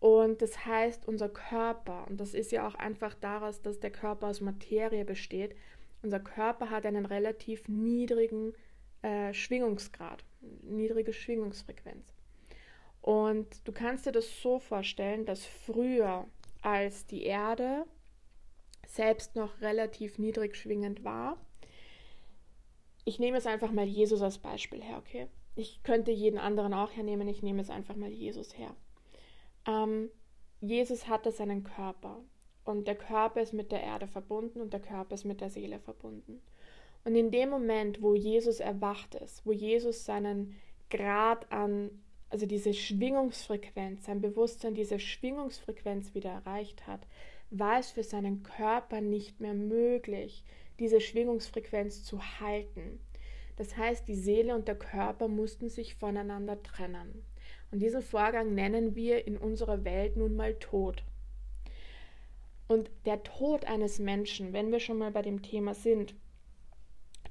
[0.00, 4.28] Und das heißt, unser Körper, und das ist ja auch einfach daraus, dass der Körper
[4.28, 5.56] aus Materie besteht,
[6.02, 8.54] unser Körper hat einen relativ niedrigen
[9.02, 10.24] äh, Schwingungsgrad,
[10.62, 12.14] niedrige Schwingungsfrequenz.
[13.00, 16.26] Und du kannst dir das so vorstellen, dass früher,
[16.62, 17.84] als die Erde
[18.86, 21.38] selbst noch relativ niedrig schwingend war,
[23.04, 25.28] ich nehme jetzt einfach mal Jesus als Beispiel her, okay?
[25.58, 28.76] Ich könnte jeden anderen auch hernehmen, ich nehme jetzt einfach mal Jesus her.
[29.66, 30.08] Ähm,
[30.60, 32.20] Jesus hatte seinen Körper
[32.64, 35.80] und der Körper ist mit der Erde verbunden und der Körper ist mit der Seele
[35.80, 36.40] verbunden.
[37.04, 40.54] Und in dem Moment, wo Jesus erwacht ist, wo Jesus seinen
[40.90, 41.90] Grad an,
[42.30, 47.04] also diese Schwingungsfrequenz, sein Bewusstsein, diese Schwingungsfrequenz wieder erreicht hat,
[47.50, 50.44] war es für seinen Körper nicht mehr möglich,
[50.78, 53.00] diese Schwingungsfrequenz zu halten.
[53.58, 57.24] Das heißt, die Seele und der Körper mussten sich voneinander trennen.
[57.72, 61.02] Und diesen Vorgang nennen wir in unserer Welt nun mal Tod.
[62.68, 66.14] Und der Tod eines Menschen, wenn wir schon mal bei dem Thema sind,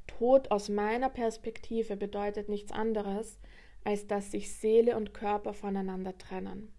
[0.05, 3.39] Tod aus meiner Perspektive bedeutet nichts anderes,
[3.85, 6.73] als dass sich Seele und Körper voneinander trennen.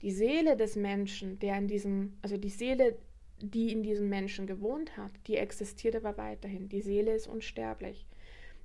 [0.00, 2.96] Die Seele des Menschen, der in diesem, also die Seele,
[3.42, 6.70] die in diesem Menschen gewohnt hat, die existiert aber weiterhin.
[6.70, 8.06] Die Seele ist unsterblich.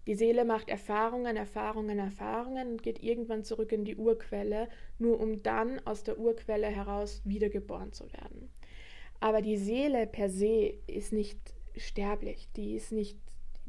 [0.07, 5.43] Die Seele macht Erfahrungen, Erfahrungen, Erfahrungen und geht irgendwann zurück in die Urquelle, nur um
[5.43, 8.49] dann aus der Urquelle heraus wiedergeboren zu werden.
[9.19, 11.37] Aber die Seele per se ist nicht
[11.77, 13.17] sterblich, die ist nicht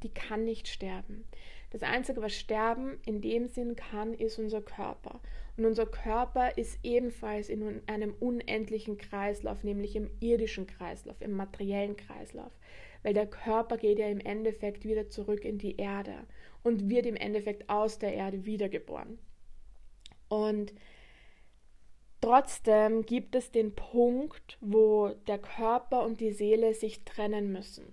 [0.03, 1.25] die kann nicht sterben.
[1.71, 5.21] Das Einzige, was sterben in dem Sinn kann, ist unser Körper.
[5.57, 11.97] Und unser Körper ist ebenfalls in einem unendlichen Kreislauf, nämlich im irdischen Kreislauf, im materiellen
[11.97, 12.53] Kreislauf.
[13.03, 16.27] Weil der Körper geht ja im Endeffekt wieder zurück in die Erde
[16.63, 19.19] und wird im Endeffekt aus der Erde wiedergeboren.
[20.29, 20.73] Und
[22.21, 27.93] trotzdem gibt es den Punkt, wo der Körper und die Seele sich trennen müssen.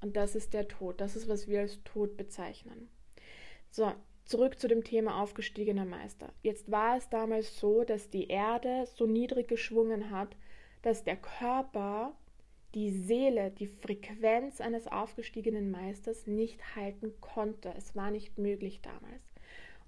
[0.00, 1.00] Und das ist der Tod.
[1.00, 2.88] Das ist, was wir als Tod bezeichnen.
[3.70, 3.92] So,
[4.24, 6.32] zurück zu dem Thema aufgestiegener Meister.
[6.42, 10.36] Jetzt war es damals so, dass die Erde so niedrig geschwungen hat,
[10.82, 12.14] dass der Körper
[12.74, 17.72] die Seele, die Frequenz eines aufgestiegenen Meisters nicht halten konnte.
[17.76, 19.22] Es war nicht möglich damals.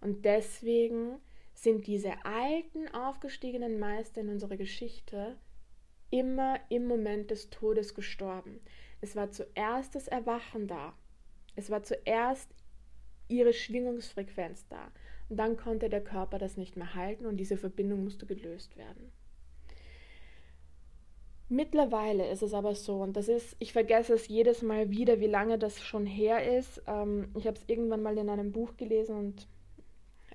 [0.01, 1.19] Und deswegen
[1.55, 5.37] sind diese alten aufgestiegenen Meister in unserer Geschichte
[6.11, 8.61] immer im Moment des Todes gestorben.
[9.01, 10.95] Es war zuerst das Erwachen da.
[11.57, 12.55] Es war zuerst
[13.29, 14.93] ihre Schwingungsfrequenz da.
[15.29, 19.11] Und dann konnte der Körper das nicht mehr halten und diese Verbindung musste gelöst werden.
[21.49, 25.29] Mittlerweile ist es aber so, und das ist, ich vergesse es jedes Mal wieder, wie
[25.29, 26.83] lange das schon her ist.
[26.89, 29.47] Ähm, ich habe es irgendwann mal in einem Buch gelesen und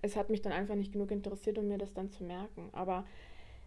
[0.02, 2.70] es hat mich dann einfach nicht genug interessiert, um mir das dann zu merken.
[2.72, 3.06] Aber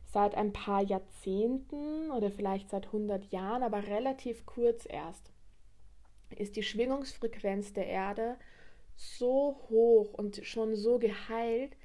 [0.06, 5.30] seit ein paar Jahrzehnten oder vielleicht seit 100 Jahren, aber relativ kurz erst,
[6.30, 8.36] ist die Schwingungsfrequenz der Erde
[8.96, 11.76] so hoch und schon so geheilt,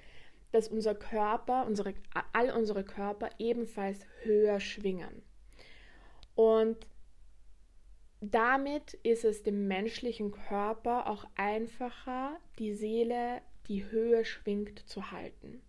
[0.52, 1.94] dass unser Körper, unsere,
[2.34, 5.22] all unsere Körper ebenfalls höher schwingen.
[6.40, 6.88] Und
[8.22, 15.62] damit ist es dem menschlichen Körper auch einfacher, die Seele, die Höhe schwingt, zu halten.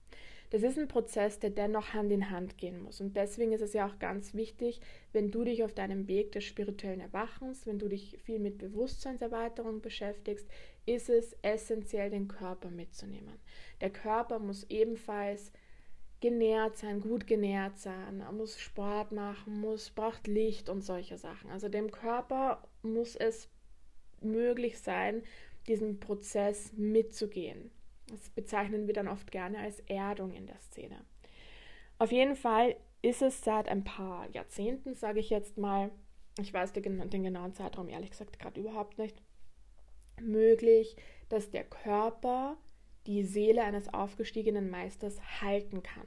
[0.50, 3.00] Das ist ein Prozess, der dennoch Hand in Hand gehen muss.
[3.00, 4.80] Und deswegen ist es ja auch ganz wichtig,
[5.12, 9.80] wenn du dich auf deinem Weg des spirituellen Erwachens, wenn du dich viel mit Bewusstseinserweiterung
[9.80, 10.46] beschäftigst,
[10.86, 13.40] ist es essentiell, den Körper mitzunehmen.
[13.80, 15.50] Der Körper muss ebenfalls
[16.20, 21.50] genährt sein, gut genährt sein, muss Sport machen, muss, braucht Licht und solche Sachen.
[21.50, 23.48] Also dem Körper muss es
[24.20, 25.22] möglich sein,
[25.66, 27.70] diesen Prozess mitzugehen.
[28.08, 31.04] Das bezeichnen wir dann oft gerne als Erdung in der Szene.
[31.98, 35.90] Auf jeden Fall ist es seit ein paar Jahrzehnten, sage ich jetzt mal,
[36.38, 39.22] ich weiß den, den genauen Zeitraum ehrlich gesagt gerade überhaupt nicht,
[40.20, 40.96] möglich,
[41.28, 42.56] dass der Körper
[43.06, 46.06] die Seele eines aufgestiegenen Meisters halten kann.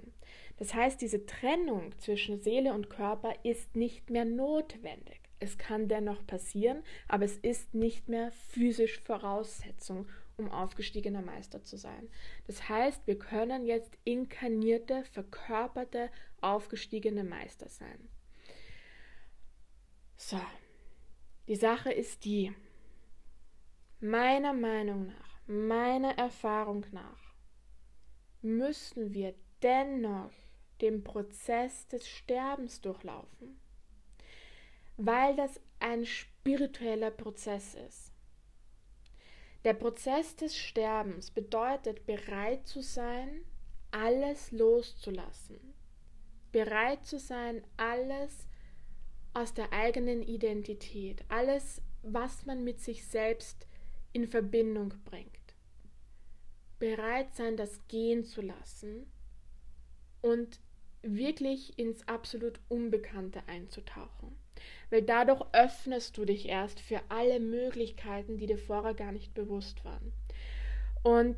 [0.58, 5.22] Das heißt, diese Trennung zwischen Seele und Körper ist nicht mehr notwendig.
[5.40, 11.78] Es kann dennoch passieren, aber es ist nicht mehr physisch Voraussetzung, um aufgestiegener Meister zu
[11.78, 12.10] sein.
[12.48, 16.10] Das heißt, wir können jetzt inkarnierte, verkörperte,
[16.42, 18.10] aufgestiegene Meister sein.
[20.16, 20.40] So,
[21.50, 22.54] die Sache ist die,
[24.00, 27.34] meiner Meinung nach, Meiner Erfahrung nach
[28.42, 30.32] müssen wir dennoch
[30.80, 33.60] den Prozess des Sterbens durchlaufen,
[34.96, 38.14] weil das ein spiritueller Prozess ist.
[39.66, 43.44] Der Prozess des Sterbens bedeutet bereit zu sein,
[43.92, 45.60] alles loszulassen,
[46.54, 48.48] bereit zu sein, alles
[49.34, 53.68] aus der eigenen Identität, alles, was man mit sich selbst
[54.14, 55.30] in Verbindung bringt.
[56.80, 59.06] Bereit sein, das gehen zu lassen
[60.22, 60.60] und
[61.02, 64.38] wirklich ins absolut Unbekannte einzutauchen.
[64.90, 69.84] Weil dadurch öffnest du dich erst für alle Möglichkeiten, die dir vorher gar nicht bewusst
[69.84, 70.14] waren.
[71.04, 71.38] Und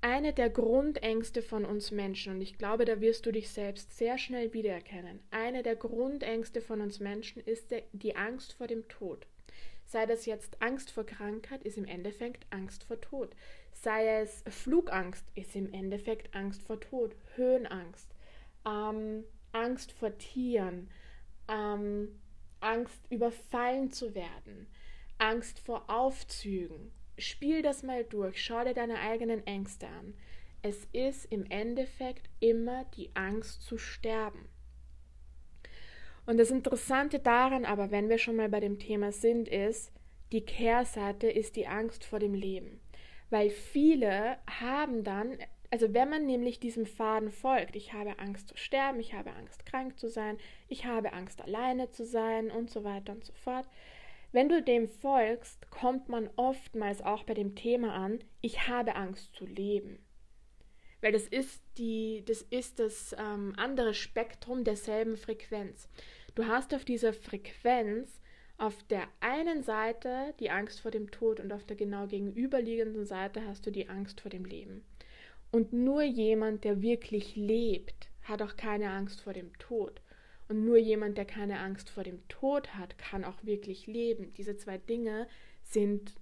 [0.00, 4.18] eine der Grundängste von uns Menschen, und ich glaube, da wirst du dich selbst sehr
[4.18, 9.26] schnell wiedererkennen, eine der Grundängste von uns Menschen ist die Angst vor dem Tod.
[9.86, 13.34] Sei das jetzt Angst vor Krankheit, ist im Endeffekt Angst vor Tod.
[13.72, 17.14] Sei es Flugangst, ist im Endeffekt Angst vor Tod.
[17.36, 18.14] Höhenangst,
[18.66, 20.90] ähm, Angst vor Tieren,
[21.48, 22.20] ähm,
[22.60, 24.66] Angst überfallen zu werden,
[25.18, 26.92] Angst vor Aufzügen.
[27.18, 30.14] Spiel das mal durch, schau dir deine eigenen Ängste an.
[30.62, 34.48] Es ist im Endeffekt immer die Angst zu sterben.
[36.26, 39.92] Und das Interessante daran aber, wenn wir schon mal bei dem Thema sind, ist,
[40.32, 42.80] die Kehrseite ist die Angst vor dem Leben.
[43.30, 45.36] Weil viele haben dann,
[45.70, 49.66] also wenn man nämlich diesem Faden folgt, ich habe Angst zu sterben, ich habe Angst
[49.66, 53.66] krank zu sein, ich habe Angst alleine zu sein und so weiter und so fort.
[54.32, 59.34] Wenn du dem folgst, kommt man oftmals auch bei dem Thema an, ich habe Angst
[59.36, 60.03] zu leben
[61.04, 65.86] weil das ist die, das ist das ähm, andere Spektrum derselben Frequenz.
[66.34, 68.22] Du hast auf dieser Frequenz
[68.56, 73.46] auf der einen Seite die Angst vor dem Tod und auf der genau gegenüberliegenden Seite
[73.46, 74.82] hast du die Angst vor dem Leben.
[75.50, 80.00] Und nur jemand, der wirklich lebt, hat auch keine Angst vor dem Tod.
[80.48, 84.32] Und nur jemand, der keine Angst vor dem Tod hat, kann auch wirklich leben.
[84.38, 85.28] Diese zwei Dinge
[85.64, 86.14] sind,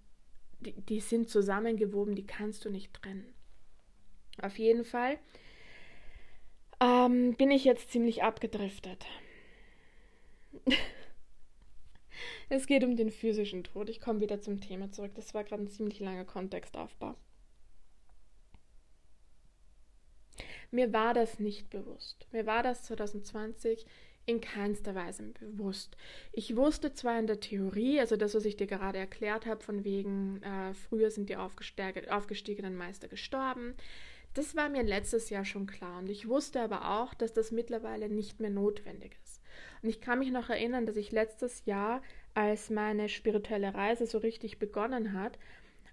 [0.59, 3.33] die, die sind zusammengewoben, die kannst du nicht trennen.
[4.41, 5.19] Auf jeden Fall
[6.81, 9.07] ähm, bin ich jetzt ziemlich abgedriftet.
[12.49, 13.89] es geht um den physischen Tod.
[13.89, 15.13] Ich komme wieder zum Thema zurück.
[15.15, 17.15] Das war gerade ein ziemlich langer Kontextaufbau.
[20.71, 22.27] Mir war das nicht bewusst.
[22.33, 23.85] Mir war das 2020
[24.25, 25.97] in keinster Weise bewusst.
[26.33, 29.85] Ich wusste zwar in der Theorie, also das, was ich dir gerade erklärt habe, von
[29.85, 33.75] wegen, äh, früher sind die aufgestiegenen Meister gestorben,
[34.35, 38.09] das war mir letztes Jahr schon klar und ich wusste aber auch, dass das mittlerweile
[38.09, 39.43] nicht mehr notwendig ist.
[39.83, 42.03] Und ich kann mich noch erinnern, dass ich letztes Jahr,
[42.35, 45.39] als meine spirituelle Reise so richtig begonnen hat,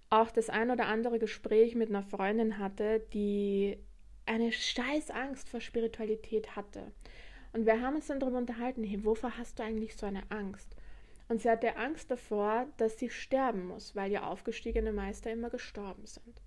[0.10, 3.78] auch das ein oder andere Gespräch mit einer Freundin hatte, die
[4.26, 6.92] eine scheiß Angst vor Spiritualität hatte.
[7.52, 10.76] Und wir haben uns dann darüber unterhalten, hey, wovor hast du eigentlich so eine Angst?
[11.28, 16.06] Und sie hatte Angst davor, dass sie sterben muss, weil ja aufgestiegene Meister immer gestorben
[16.06, 16.42] sind.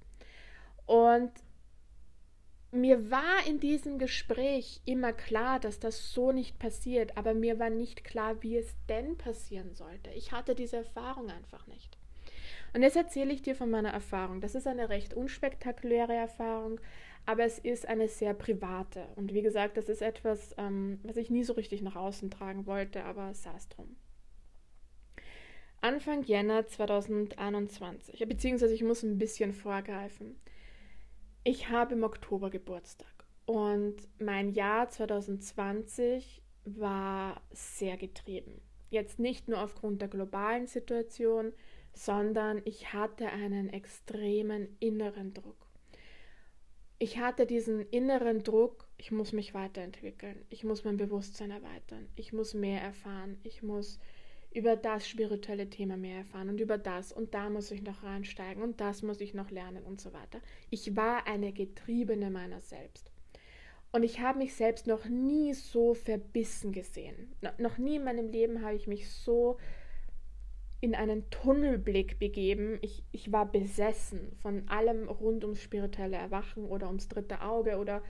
[0.87, 1.31] Und
[2.72, 7.70] mir war in diesem Gespräch immer klar, dass das so nicht passiert, aber mir war
[7.70, 10.11] nicht klar, wie es denn passieren sollte.
[10.11, 11.98] Ich hatte diese Erfahrung einfach nicht.
[12.74, 14.40] Und jetzt erzähle ich dir von meiner Erfahrung.
[14.40, 16.80] Das ist eine recht unspektakuläre Erfahrung,
[17.26, 19.06] aber es ist eine sehr private.
[19.16, 22.66] Und wie gesagt, das ist etwas, ähm, was ich nie so richtig nach außen tragen
[22.66, 23.96] wollte, aber saß drum.
[25.82, 30.37] Anfang Jänner 2021, beziehungsweise ich muss ein bisschen vorgreifen.
[31.44, 33.12] Ich habe im Oktober Geburtstag
[33.46, 38.61] und mein Jahr 2020 war sehr getrieben.
[38.90, 41.52] Jetzt nicht nur aufgrund der globalen Situation,
[41.94, 45.66] sondern ich hatte einen extremen inneren Druck.
[47.00, 52.33] Ich hatte diesen inneren Druck, ich muss mich weiterentwickeln, ich muss mein Bewusstsein erweitern, ich
[52.33, 53.98] muss mehr erfahren, ich muss
[54.55, 58.62] über das spirituelle Thema mehr erfahren und über das und da muss ich noch reinsteigen
[58.62, 60.41] und das muss ich noch lernen und so weiter.
[60.71, 63.11] Ich war eine Getriebene meiner selbst.
[63.93, 67.35] Und ich habe mich selbst noch nie so verbissen gesehen.
[67.43, 69.59] No, noch nie in meinem Leben habe ich mich so
[70.81, 72.79] in einen Tunnelblick begeben.
[72.81, 78.03] Ich, ich war besessen von allem rund ums spirituelle Erwachen oder ums dritte Auge oder,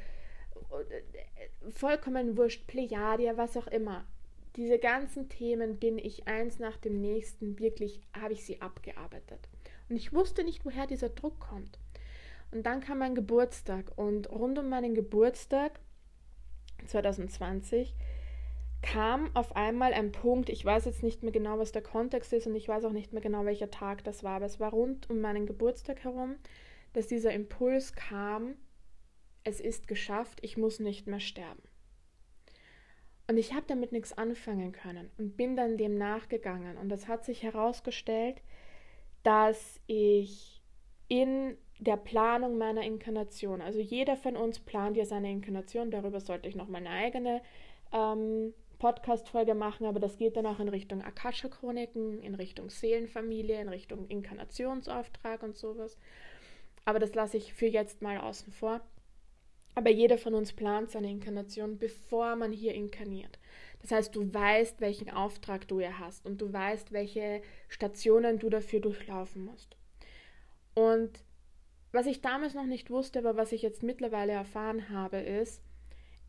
[0.71, 4.07] oder äh, vollkommen wurscht, Plejadia, was auch immer
[4.57, 9.49] diese ganzen Themen bin ich eins nach dem nächsten wirklich, habe ich sie abgearbeitet.
[9.89, 11.79] Und ich wusste nicht, woher dieser Druck kommt.
[12.51, 15.81] Und dann kam mein Geburtstag und rund um meinen Geburtstag
[16.87, 17.95] 2020
[18.83, 22.47] kam auf einmal ein Punkt, ich weiß jetzt nicht mehr genau, was der Kontext ist
[22.47, 25.09] und ich weiß auch nicht mehr genau, welcher Tag das war, aber es war rund
[25.09, 26.37] um meinen Geburtstag herum,
[26.93, 28.57] dass dieser Impuls kam,
[29.45, 31.63] es ist geschafft, ich muss nicht mehr sterben.
[33.29, 36.77] Und ich habe damit nichts anfangen können und bin dann dem nachgegangen.
[36.77, 38.43] Und es hat sich herausgestellt,
[39.23, 40.61] dass ich
[41.09, 46.49] in der Planung meiner Inkarnation, also jeder von uns plant ja seine Inkarnation, darüber sollte
[46.49, 47.43] ich noch mal eine eigene
[47.93, 53.69] ähm, Podcast-Folge machen, aber das geht dann auch in Richtung Akasha-Chroniken, in Richtung Seelenfamilie, in
[53.69, 55.99] Richtung Inkarnationsauftrag und sowas.
[56.85, 58.81] Aber das lasse ich für jetzt mal außen vor.
[59.75, 63.39] Aber jeder von uns plant seine Inkarnation, bevor man hier inkarniert.
[63.81, 68.51] Das heißt, du weißt, welchen Auftrag du hier hast und du weißt, welche Stationen du
[68.51, 69.77] dafür durchlaufen musst.
[70.75, 71.25] Und
[71.91, 75.63] was ich damals noch nicht wusste, aber was ich jetzt mittlerweile erfahren habe, ist,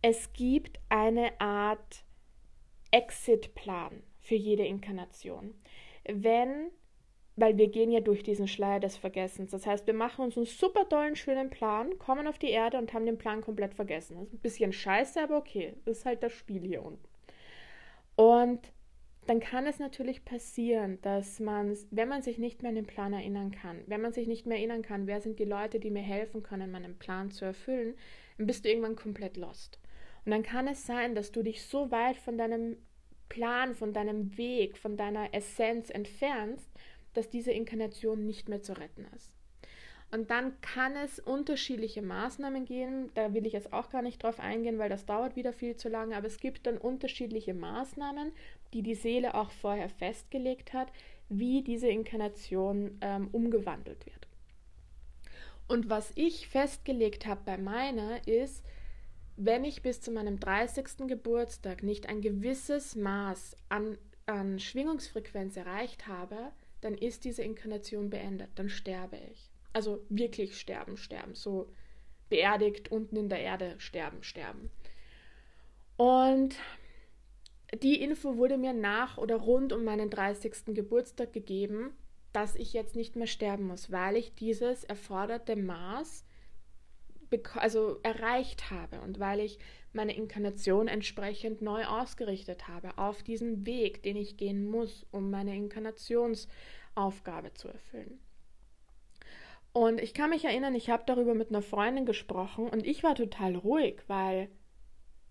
[0.02, 2.04] es gibt eine Art
[2.92, 5.56] Exit-Plan für jede Inkarnation.
[6.06, 6.72] Wenn
[7.36, 9.52] weil wir gehen ja durch diesen Schleier des Vergessens.
[9.52, 12.94] Das heißt, wir machen uns einen super tollen, schönen Plan, kommen auf die Erde und
[12.94, 14.18] haben den Plan komplett vergessen.
[14.18, 15.74] Das ist ein bisschen scheiße, aber okay.
[15.86, 17.08] Das ist halt das Spiel hier unten.
[18.16, 18.60] Und
[19.26, 23.14] dann kann es natürlich passieren, dass man, wenn man sich nicht mehr an den Plan
[23.14, 26.02] erinnern kann, wenn man sich nicht mehr erinnern kann, wer sind die Leute, die mir
[26.02, 27.96] helfen können, meinen Plan zu erfüllen,
[28.38, 29.80] dann bist du irgendwann komplett lost.
[30.26, 32.78] Und dann kann es sein, dass du dich so weit von deinem
[33.30, 36.70] Plan, von deinem Weg, von deiner Essenz entfernst,
[37.14, 39.34] dass diese Inkarnation nicht mehr zu retten ist.
[40.14, 43.10] Und dann kann es unterschiedliche Maßnahmen geben.
[43.16, 45.90] Da will ich jetzt auch gar nicht drauf eingehen, weil das dauert wieder viel zu
[45.90, 46.16] lange.
[46.16, 48.32] Aber es gibt dann unterschiedliche Maßnahmen,
[48.74, 50.92] die die Seele auch vorher festgelegt hat,
[51.30, 54.28] wie diese Inkarnation ähm, umgewandelt wird.
[55.68, 58.64] Und was ich festgelegt habe bei meiner ist,
[59.36, 61.08] wenn ich bis zu meinem 30.
[61.08, 63.98] Geburtstag nicht ein gewisses Maß an,
[64.28, 66.52] an Schwingungsfrequenz erreicht habe,
[66.84, 69.50] dann ist diese Inkarnation beendet, dann sterbe ich.
[69.72, 71.72] Also wirklich sterben, sterben, so
[72.30, 74.70] beerdigt unten in der Erde sterben, sterben.
[75.98, 76.56] Und
[77.82, 80.76] die Info wurde mir nach oder rund um meinen 30.
[80.76, 81.96] Geburtstag gegeben,
[82.34, 86.26] dass ich jetzt nicht mehr sterben muss, weil ich dieses erforderte Maß
[87.56, 89.60] also erreicht habe und weil ich
[89.94, 95.56] meine Inkarnation entsprechend neu ausgerichtet habe auf diesen Weg, den ich gehen muss, um meine
[95.56, 98.20] Inkarnationsaufgabe zu erfüllen.
[99.72, 103.16] Und ich kann mich erinnern, ich habe darüber mit einer Freundin gesprochen und ich war
[103.16, 104.50] total ruhig, weil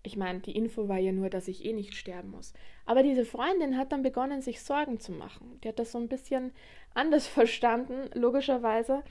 [0.05, 2.53] ich meine, die Info war ja nur, dass ich eh nicht sterben muss.
[2.85, 5.59] Aber diese Freundin hat dann begonnen, sich Sorgen zu machen.
[5.63, 6.51] Die hat das so ein bisschen
[6.93, 9.03] anders verstanden, logischerweise.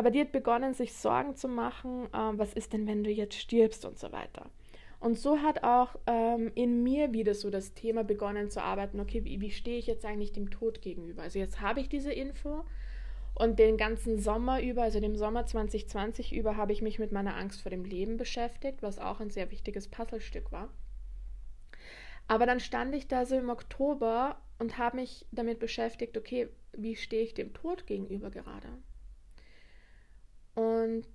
[0.00, 3.34] Aber die hat begonnen, sich Sorgen zu machen, äh, was ist denn, wenn du jetzt
[3.34, 4.46] stirbst und so weiter.
[4.98, 9.26] Und so hat auch ähm, in mir wieder so das Thema begonnen zu arbeiten, okay,
[9.26, 11.20] wie, wie stehe ich jetzt eigentlich dem Tod gegenüber?
[11.20, 12.64] Also jetzt habe ich diese Info
[13.34, 17.36] und den ganzen Sommer über, also dem Sommer 2020 über, habe ich mich mit meiner
[17.36, 20.70] Angst vor dem Leben beschäftigt, was auch ein sehr wichtiges Puzzlestück war.
[22.26, 26.96] Aber dann stand ich da so im Oktober und habe mich damit beschäftigt, okay, wie
[26.96, 28.68] stehe ich dem Tod gegenüber gerade?
[30.54, 31.06] Und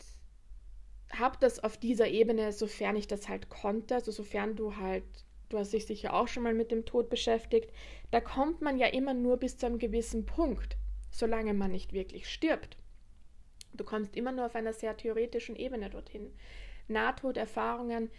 [1.12, 5.04] habe das auf dieser Ebene, sofern ich das halt konnte, also sofern du halt,
[5.50, 7.72] du hast dich sicher auch schon mal mit dem Tod beschäftigt,
[8.12, 10.78] da kommt man ja immer nur bis zu einem gewissen Punkt,
[11.12, 12.78] solange man nicht wirklich stirbt.
[13.74, 16.34] Du kommst immer nur auf einer sehr theoretischen Ebene dorthin.
[16.88, 18.10] Nahtoderfahrungen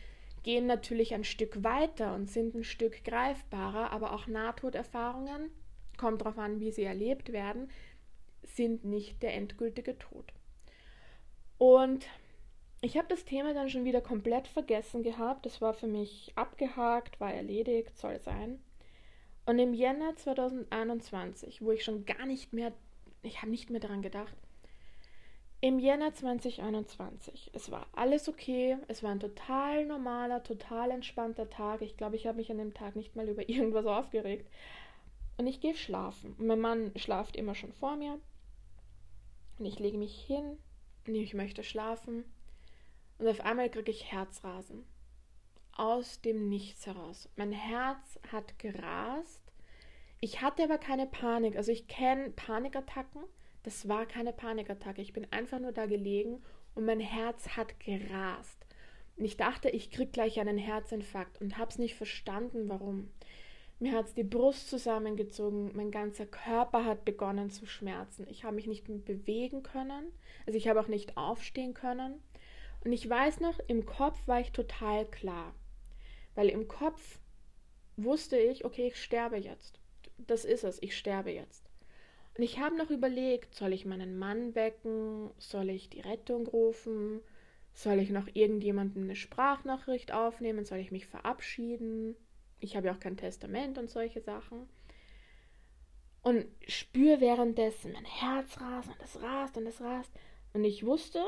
[0.42, 5.50] gehen natürlich ein Stück weiter und sind ein Stück greifbarer, aber auch Nahtoderfahrungen,
[5.96, 7.70] kommt darauf an, wie sie erlebt werden,
[8.42, 10.32] sind nicht der endgültige Tod.
[11.58, 12.06] Und
[12.80, 15.46] ich habe das Thema dann schon wieder komplett vergessen gehabt.
[15.46, 18.62] Das war für mich abgehakt, war erledigt, soll sein.
[19.46, 22.72] Und im Jänner 2021, wo ich schon gar nicht mehr,
[23.22, 24.36] ich habe nicht mehr daran gedacht,
[25.60, 31.80] im Jänner 2021, es war alles okay, es war ein total normaler, total entspannter Tag.
[31.80, 34.50] Ich glaube, ich habe mich an dem Tag nicht mal über irgendwas aufgeregt.
[35.38, 36.34] Und ich gehe schlafen.
[36.38, 38.20] Mein Mann schlaft immer schon vor mir.
[39.58, 40.58] Und ich lege mich hin
[41.08, 42.24] und ich möchte schlafen.
[43.18, 44.84] Und auf einmal kriege ich Herzrasen.
[45.72, 47.28] Aus dem Nichts heraus.
[47.36, 49.42] Mein Herz hat gerast.
[50.20, 51.56] Ich hatte aber keine Panik.
[51.56, 53.22] Also ich kenne Panikattacken.
[53.62, 55.02] Das war keine Panikattacke.
[55.02, 56.42] Ich bin einfach nur da gelegen
[56.74, 58.66] und mein Herz hat gerast.
[59.16, 63.10] Und ich dachte, ich krieg gleich einen Herzinfarkt und hab's nicht verstanden, warum.
[63.78, 68.26] Mir hat's die Brust zusammengezogen, mein ganzer Körper hat begonnen zu schmerzen.
[68.30, 70.12] Ich habe mich nicht bewegen können,
[70.46, 72.22] also ich habe auch nicht aufstehen können.
[72.84, 75.54] Und ich weiß noch, im Kopf war ich total klar.
[76.34, 77.18] Weil im Kopf
[77.96, 79.78] wusste ich, okay, ich sterbe jetzt.
[80.18, 81.64] Das ist es, ich sterbe jetzt.
[82.36, 85.30] Und ich habe noch überlegt, soll ich meinen Mann wecken?
[85.38, 87.20] Soll ich die Rettung rufen?
[87.74, 90.64] Soll ich noch irgendjemandem eine Sprachnachricht aufnehmen?
[90.64, 92.14] Soll ich mich verabschieden?
[92.60, 94.68] Ich habe ja auch kein Testament und solche Sachen.
[96.22, 100.10] Und spüre währenddessen mein Herz rast und es rast und es rast.
[100.54, 101.24] Und ich wusste,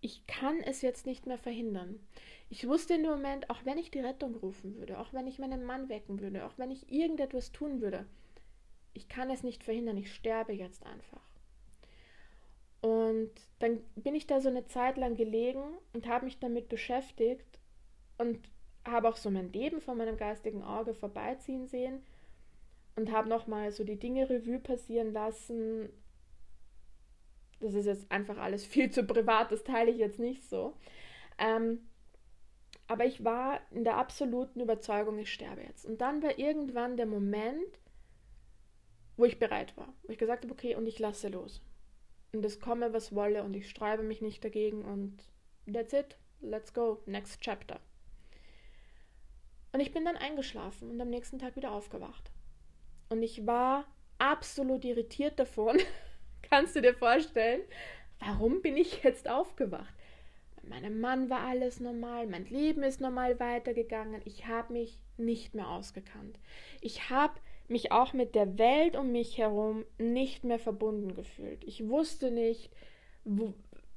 [0.00, 1.98] ich kann es jetzt nicht mehr verhindern.
[2.50, 5.38] Ich wusste in dem Moment, auch wenn ich die Rettung rufen würde, auch wenn ich
[5.38, 8.04] meinen Mann wecken würde, auch wenn ich irgendetwas tun würde,
[8.92, 11.22] ich kann es nicht verhindern, ich sterbe jetzt einfach.
[12.82, 13.30] Und
[13.60, 15.62] dann bin ich da so eine Zeit lang gelegen
[15.94, 17.58] und habe mich damit beschäftigt
[18.18, 18.46] und
[18.84, 22.02] habe auch so mein Leben von meinem geistigen Auge vorbeiziehen sehen
[22.96, 25.88] und habe nochmal so die Dinge Revue passieren lassen
[27.64, 30.76] das ist jetzt einfach alles viel zu privat, das teile ich jetzt nicht so.
[31.38, 31.88] Ähm,
[32.86, 35.86] aber ich war in der absoluten Überzeugung, ich sterbe jetzt.
[35.86, 37.80] Und dann war irgendwann der Moment,
[39.16, 41.62] wo ich bereit war, wo ich gesagt habe, okay, und ich lasse los.
[42.32, 45.16] Und es komme, was wolle, und ich sträube mich nicht dagegen und
[45.72, 47.80] that's it, let's go, next chapter.
[49.74, 52.30] Und ich bin dann eingeschlafen und am nächsten Tag wieder aufgewacht.
[53.10, 53.84] Und ich war
[54.18, 55.78] absolut irritiert davon,
[56.50, 57.62] Kannst du dir vorstellen,
[58.20, 59.92] warum bin ich jetzt aufgewacht?
[60.56, 65.54] Bei meinem Mann war alles normal, mein Leben ist normal weitergegangen, ich habe mich nicht
[65.54, 66.38] mehr ausgekannt.
[66.80, 67.34] Ich habe
[67.66, 71.64] mich auch mit der Welt um mich herum nicht mehr verbunden gefühlt.
[71.64, 72.70] Ich wusste nicht,
[73.24, 73.54] wo,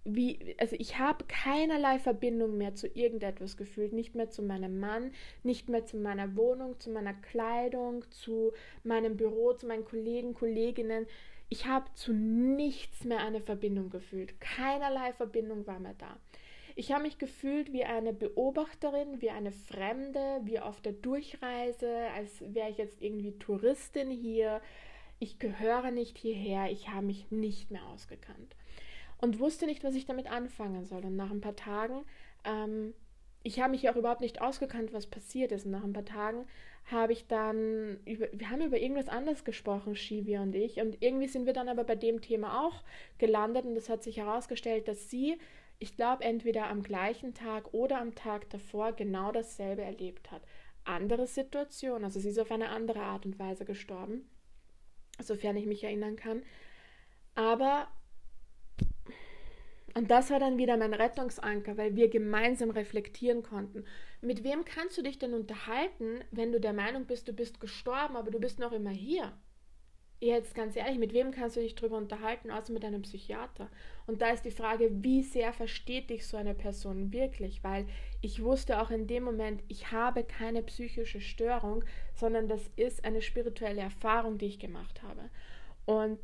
[0.07, 5.11] wie, also ich habe keinerlei Verbindung mehr zu irgendetwas gefühlt, nicht mehr zu meinem Mann,
[5.43, 8.53] nicht mehr zu meiner Wohnung, zu meiner Kleidung, zu
[8.83, 11.07] meinem Büro, zu meinen Kollegen, Kolleginnen.
[11.49, 14.39] Ich habe zu nichts mehr eine Verbindung gefühlt.
[14.39, 16.17] Keinerlei Verbindung war mehr da.
[16.75, 22.41] Ich habe mich gefühlt wie eine Beobachterin, wie eine Fremde, wie auf der Durchreise, als
[22.53, 24.61] wäre ich jetzt irgendwie Touristin hier.
[25.19, 28.56] Ich gehöre nicht hierher, ich habe mich nicht mehr ausgekannt
[29.19, 31.05] und wusste nicht, was ich damit anfangen soll.
[31.05, 32.05] Und nach ein paar Tagen,
[32.43, 32.93] ähm,
[33.43, 35.65] ich habe mich auch überhaupt nicht ausgekannt, was passiert ist.
[35.65, 36.45] Und nach ein paar Tagen
[36.91, 40.79] habe ich dann, über, wir haben über irgendwas anderes gesprochen, Shivi und ich.
[40.79, 42.83] Und irgendwie sind wir dann aber bei dem Thema auch
[43.17, 45.37] gelandet und es hat sich herausgestellt, dass sie,
[45.79, 50.41] ich glaube, entweder am gleichen Tag oder am Tag davor genau dasselbe erlebt hat.
[50.85, 54.29] Andere Situation, also sie ist auf eine andere Art und Weise gestorben,
[55.21, 56.43] sofern ich mich erinnern kann.
[57.35, 57.87] Aber
[59.97, 63.83] und das war dann wieder mein Rettungsanker, weil wir gemeinsam reflektieren konnten.
[64.21, 68.15] Mit wem kannst du dich denn unterhalten, wenn du der Meinung bist, du bist gestorben,
[68.15, 69.33] aber du bist noch immer hier?
[70.19, 73.71] Jetzt ganz ehrlich, mit wem kannst du dich darüber unterhalten, außer mit einem Psychiater?
[74.05, 77.63] Und da ist die Frage, wie sehr versteht dich so eine Person wirklich?
[77.63, 77.87] Weil
[78.21, 83.23] ich wusste auch in dem Moment, ich habe keine psychische Störung, sondern das ist eine
[83.23, 85.31] spirituelle Erfahrung, die ich gemacht habe.
[85.85, 86.19] Und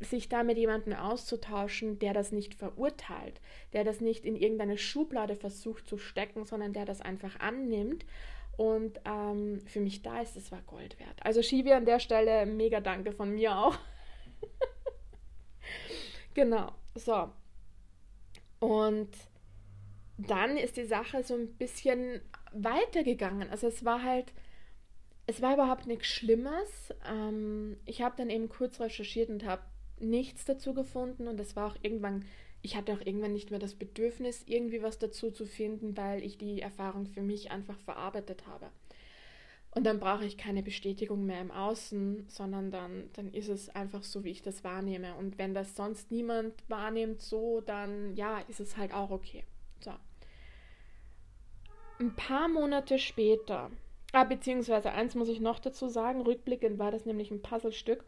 [0.00, 3.40] sich da mit jemandem auszutauschen, der das nicht verurteilt,
[3.72, 8.04] der das nicht in irgendeine Schublade versucht zu stecken, sondern der das einfach annimmt
[8.56, 11.16] und ähm, für mich da ist, das war Gold wert.
[11.20, 13.76] Also Shivi an der Stelle mega Danke von mir auch.
[16.34, 17.30] genau, so.
[18.60, 19.10] Und
[20.16, 22.20] dann ist die Sache so ein bisschen
[22.52, 23.50] weitergegangen.
[23.50, 24.32] Also es war halt
[25.26, 26.92] es war überhaupt nichts Schlimmes.
[27.06, 29.62] Ähm, ich habe dann eben kurz recherchiert und habe
[30.00, 32.24] nichts dazu gefunden und es war auch irgendwann,
[32.62, 36.38] ich hatte auch irgendwann nicht mehr das Bedürfnis, irgendwie was dazu zu finden, weil ich
[36.38, 38.70] die Erfahrung für mich einfach verarbeitet habe.
[39.74, 44.04] Und dann brauche ich keine Bestätigung mehr im Außen, sondern dann, dann ist es einfach
[44.04, 45.16] so, wie ich das wahrnehme.
[45.16, 49.42] Und wenn das sonst niemand wahrnimmt so, dann ja, ist es halt auch okay.
[49.80, 49.92] So.
[51.98, 53.70] Ein paar Monate später,
[54.12, 58.04] ah, beziehungsweise eins muss ich noch dazu sagen, rückblickend war das nämlich ein Puzzlestück.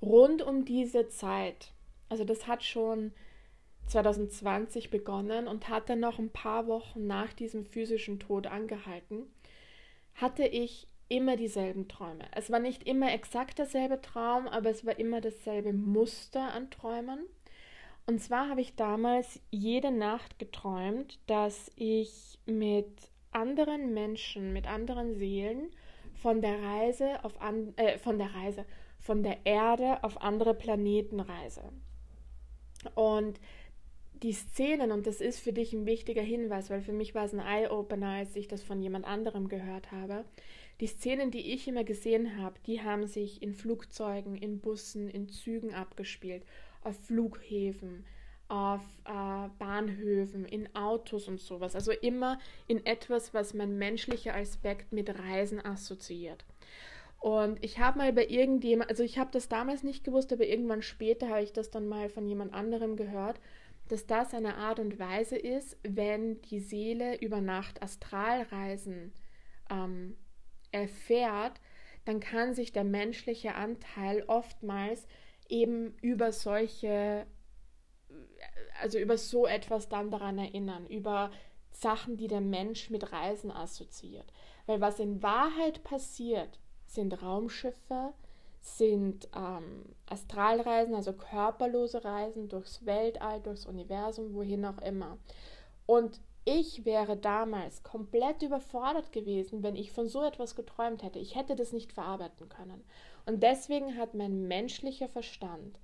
[0.00, 1.72] Rund um diese Zeit,
[2.08, 3.12] also das hat schon
[3.86, 9.26] 2020 begonnen und hat dann noch ein paar Wochen nach diesem physischen Tod angehalten,
[10.14, 12.24] hatte ich immer dieselben Träume.
[12.32, 17.20] Es war nicht immer exakt derselbe Traum, aber es war immer dasselbe Muster an Träumen.
[18.06, 25.14] Und zwar habe ich damals jede Nacht geträumt, dass ich mit anderen Menschen, mit anderen
[25.14, 25.70] Seelen
[26.14, 28.64] von der Reise auf an, äh, von der Reise,
[28.98, 31.72] von der Erde auf andere Planeten reise.
[32.94, 33.40] Und
[34.22, 37.32] die Szenen, und das ist für dich ein wichtiger Hinweis, weil für mich war es
[37.32, 40.24] ein Eye-Opener, als ich das von jemand anderem gehört habe.
[40.80, 45.28] Die Szenen, die ich immer gesehen habe, die haben sich in Flugzeugen, in Bussen, in
[45.28, 46.44] Zügen abgespielt,
[46.82, 48.04] auf Flughäfen,
[48.48, 51.74] auf äh, Bahnhöfen, in Autos und sowas.
[51.74, 56.44] Also immer in etwas, was mein menschlicher Aspekt mit Reisen assoziiert.
[57.18, 60.82] Und ich habe mal bei irgendjemand, also ich habe das damals nicht gewusst, aber irgendwann
[60.82, 63.40] später habe ich das dann mal von jemand anderem gehört
[63.88, 69.12] dass das eine Art und Weise ist, wenn die Seele über Nacht Astralreisen
[69.70, 70.16] ähm,
[70.70, 71.60] erfährt,
[72.04, 75.06] dann kann sich der menschliche Anteil oftmals
[75.48, 77.26] eben über solche,
[78.80, 81.30] also über so etwas dann daran erinnern, über
[81.70, 84.32] Sachen, die der Mensch mit Reisen assoziiert.
[84.66, 86.58] Weil was in Wahrheit passiert,
[86.88, 88.12] sind Raumschiffe,
[88.60, 95.18] sind ähm, Astralreisen, also körperlose Reisen durchs Weltall, durchs Universum, wohin auch immer.
[95.86, 101.18] Und ich wäre damals komplett überfordert gewesen, wenn ich von so etwas geträumt hätte.
[101.18, 102.82] Ich hätte das nicht verarbeiten können.
[103.26, 105.78] Und deswegen hat mein menschlicher Verstand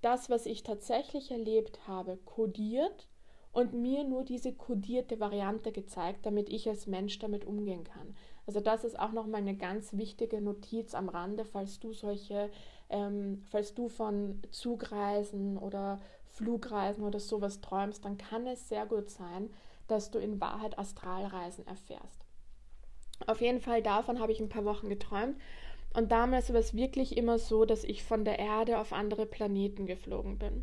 [0.00, 3.08] das, was ich tatsächlich erlebt habe, kodiert
[3.52, 8.14] und mir nur diese kodierte Variante gezeigt, damit ich als Mensch damit umgehen kann.
[8.46, 12.50] Also das ist auch nochmal eine ganz wichtige Notiz am Rande, falls du solche,
[12.88, 19.10] ähm, falls du von Zugreisen oder Flugreisen oder sowas träumst, dann kann es sehr gut
[19.10, 19.50] sein,
[19.88, 22.24] dass du in Wahrheit Astralreisen erfährst.
[23.26, 25.36] Auf jeden Fall davon habe ich ein paar Wochen geträumt.
[25.94, 29.86] Und damals war es wirklich immer so, dass ich von der Erde auf andere Planeten
[29.86, 30.62] geflogen bin.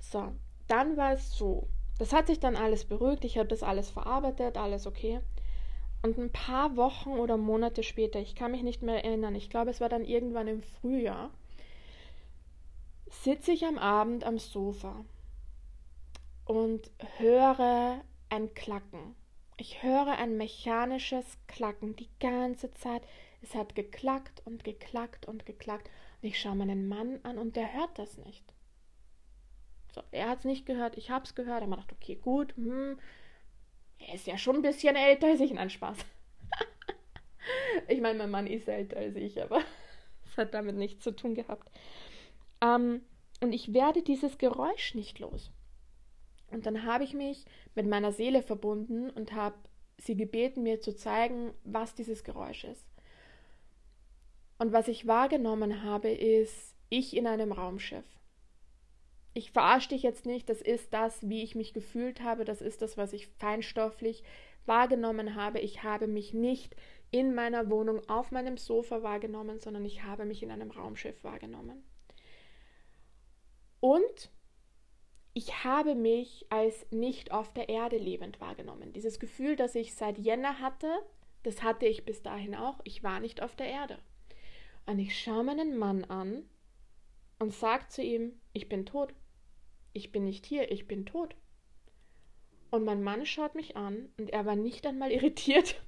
[0.00, 0.32] So,
[0.66, 1.68] dann war es so.
[1.98, 5.20] Das hat sich dann alles beruhigt, ich habe das alles verarbeitet, alles okay.
[6.04, 9.70] Und ein paar Wochen oder Monate später, ich kann mich nicht mehr erinnern, ich glaube,
[9.70, 11.30] es war dann irgendwann im Frühjahr,
[13.08, 15.02] sitze ich am Abend am Sofa
[16.44, 19.16] und höre ein Klacken.
[19.56, 23.00] Ich höre ein mechanisches Klacken die ganze Zeit.
[23.40, 25.88] Es hat geklackt und geklackt und geklackt.
[26.20, 28.44] Und ich schaue meinen Mann an und der hört das nicht.
[29.94, 31.62] So, er hat es nicht gehört, ich habe es gehört.
[31.62, 32.98] Er hat gedacht, okay, gut, hm,
[33.98, 35.52] er ist ja schon ein bisschen älter als ich.
[35.52, 35.98] Nein, Spaß.
[37.88, 39.60] ich meine, mein Mann ist älter als ich, aber
[40.26, 41.70] es hat damit nichts zu tun gehabt.
[42.60, 43.02] Ähm,
[43.40, 45.50] und ich werde dieses Geräusch nicht los.
[46.50, 49.56] Und dann habe ich mich mit meiner Seele verbunden und habe
[49.98, 52.86] sie gebeten, mir zu zeigen, was dieses Geräusch ist.
[54.58, 58.04] Und was ich wahrgenommen habe, ist ich in einem Raumschiff
[59.34, 62.82] ich verarsche dich jetzt nicht, das ist das, wie ich mich gefühlt habe, das ist
[62.82, 64.22] das, was ich feinstofflich
[64.64, 65.58] wahrgenommen habe.
[65.58, 66.76] Ich habe mich nicht
[67.10, 71.84] in meiner Wohnung auf meinem Sofa wahrgenommen, sondern ich habe mich in einem Raumschiff wahrgenommen.
[73.80, 74.30] Und
[75.34, 78.92] ich habe mich als nicht auf der Erde lebend wahrgenommen.
[78.92, 80.90] Dieses Gefühl, das ich seit Jänner hatte,
[81.42, 82.80] das hatte ich bis dahin auch.
[82.84, 83.98] Ich war nicht auf der Erde.
[84.86, 86.48] Und ich schaue meinen Mann an
[87.38, 89.12] und sage zu ihm, ich bin tot
[89.94, 91.34] ich bin nicht hier, ich bin tot.
[92.70, 95.80] Und mein Mann schaut mich an und er war nicht einmal irritiert.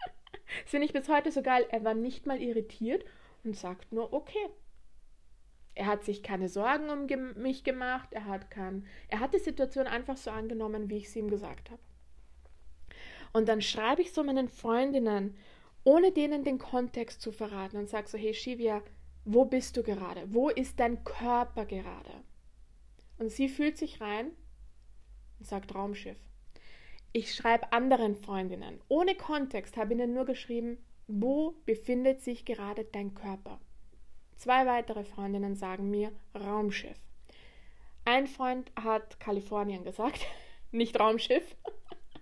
[0.62, 1.66] das finde ich bis heute so geil.
[1.70, 3.04] Er war nicht mal irritiert
[3.44, 4.48] und sagt nur, okay.
[5.74, 7.06] Er hat sich keine Sorgen um
[7.40, 8.08] mich gemacht.
[8.12, 11.70] Er hat, kein, er hat die Situation einfach so angenommen, wie ich sie ihm gesagt
[11.70, 11.80] habe.
[13.32, 15.36] Und dann schreibe ich so meinen Freundinnen,
[15.84, 18.82] ohne denen den Kontext zu verraten, und sage so: Hey Shivia,
[19.24, 20.24] wo bist du gerade?
[20.32, 22.24] Wo ist dein Körper gerade?
[23.20, 24.32] Und sie fühlt sich rein
[25.38, 26.16] und sagt Raumschiff.
[27.12, 28.80] Ich schreibe anderen Freundinnen.
[28.88, 33.60] Ohne Kontext habe ihnen nur geschrieben, wo befindet sich gerade dein Körper?
[34.36, 36.96] Zwei weitere Freundinnen sagen mir Raumschiff.
[38.06, 40.24] Ein Freund hat Kalifornien gesagt,
[40.70, 41.56] nicht Raumschiff.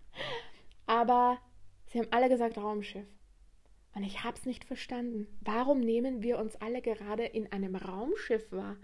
[0.87, 1.39] Aber
[1.87, 3.07] Sie haben alle gesagt Raumschiff.
[3.95, 5.29] Und ich habe es nicht verstanden.
[5.43, 8.77] Warum nehmen wir uns alle gerade in einem Raumschiff wahr?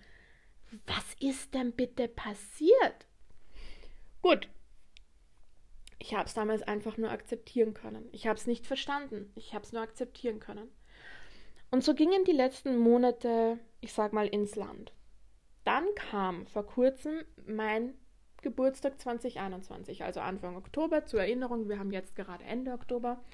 [0.86, 3.06] Was ist denn bitte passiert?
[4.22, 4.48] Gut.
[5.98, 8.08] Ich habe es damals einfach nur akzeptieren können.
[8.12, 9.32] Ich habe es nicht verstanden.
[9.34, 10.68] Ich habe es nur akzeptieren können.
[11.70, 14.92] Und so gingen die letzten Monate, ich sag mal, ins Land.
[15.64, 17.94] Dann kam vor kurzem mein
[18.42, 21.06] Geburtstag 2021, also Anfang Oktober.
[21.06, 23.24] Zur Erinnerung, wir haben jetzt gerade Ende Oktober.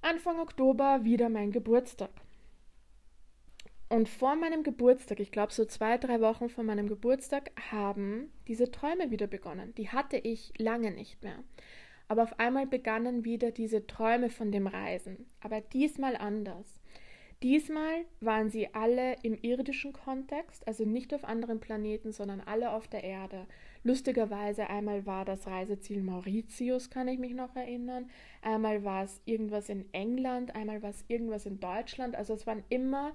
[0.00, 2.10] Anfang Oktober wieder mein Geburtstag.
[3.88, 8.70] Und vor meinem Geburtstag, ich glaube so zwei, drei Wochen vor meinem Geburtstag, haben diese
[8.70, 9.74] Träume wieder begonnen.
[9.76, 11.42] Die hatte ich lange nicht mehr.
[12.06, 15.26] Aber auf einmal begannen wieder diese Träume von dem Reisen.
[15.40, 16.80] Aber diesmal anders.
[17.42, 22.88] Diesmal waren sie alle im irdischen Kontext, also nicht auf anderen Planeten, sondern alle auf
[22.88, 23.46] der Erde.
[23.84, 28.10] Lustigerweise einmal war das Reiseziel Mauritius, kann ich mich noch erinnern.
[28.42, 32.16] Einmal war es irgendwas in England, einmal war es irgendwas in Deutschland.
[32.16, 33.12] Also es waren immer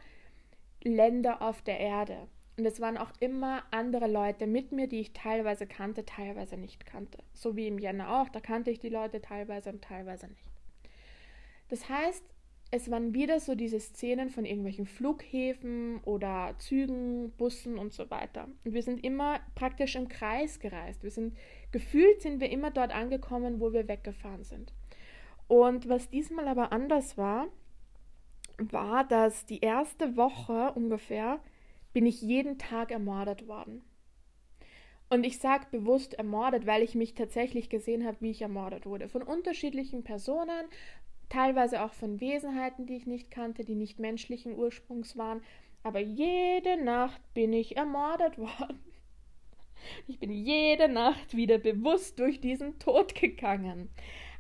[0.83, 2.27] Länder auf der Erde.
[2.57, 6.85] Und es waren auch immer andere Leute mit mir, die ich teilweise kannte, teilweise nicht
[6.85, 7.17] kannte.
[7.33, 10.45] So wie im Jänner auch, da kannte ich die Leute teilweise und teilweise nicht.
[11.69, 12.23] Das heißt,
[12.69, 18.47] es waren wieder so diese Szenen von irgendwelchen Flughäfen oder Zügen, Bussen und so weiter.
[18.65, 21.03] Und wir sind immer praktisch im Kreis gereist.
[21.03, 21.37] Wir sind
[21.71, 24.73] gefühlt sind wir immer dort angekommen, wo wir weggefahren sind.
[25.47, 27.47] Und was diesmal aber anders war,
[28.57, 31.39] war, dass die erste Woche ungefähr
[31.93, 33.83] bin ich jeden Tag ermordet worden.
[35.09, 39.09] Und ich sage bewusst ermordet, weil ich mich tatsächlich gesehen habe, wie ich ermordet wurde.
[39.09, 40.65] Von unterschiedlichen Personen,
[41.29, 45.43] teilweise auch von Wesenheiten, die ich nicht kannte, die nicht menschlichen Ursprungs waren.
[45.83, 48.79] Aber jede Nacht bin ich ermordet worden.
[50.07, 53.89] Ich bin jede Nacht wieder bewusst durch diesen Tod gegangen.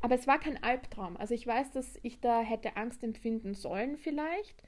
[0.03, 1.15] Aber es war kein Albtraum.
[1.15, 4.61] Also ich weiß, dass ich da hätte Angst empfinden sollen vielleicht,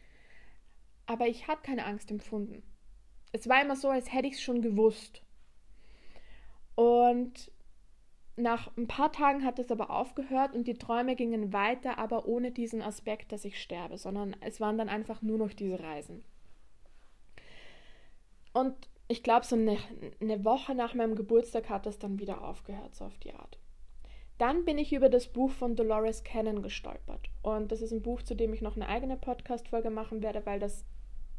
[1.07, 2.63] aber ich habe keine Angst empfunden.
[3.33, 5.23] Es war immer so, als hätte ich es schon gewusst.
[6.75, 7.51] Und
[8.37, 12.51] nach ein paar Tagen hat es aber aufgehört und die Träume gingen weiter, aber ohne
[12.51, 16.23] diesen Aspekt, dass ich sterbe, sondern es waren dann einfach nur noch diese Reisen.
[18.53, 18.73] Und
[19.09, 19.77] ich glaube, so eine,
[20.21, 23.59] eine, Woche nach meinem Geburtstag hat es dann wieder aufgehört, so auf die Art.
[24.37, 27.29] Dann bin ich über das Buch von Dolores Cannon gestolpert.
[27.41, 30.59] Und das ist ein Buch, zu dem ich noch eine eigene Podcast-Folge machen werde, weil
[30.59, 30.83] das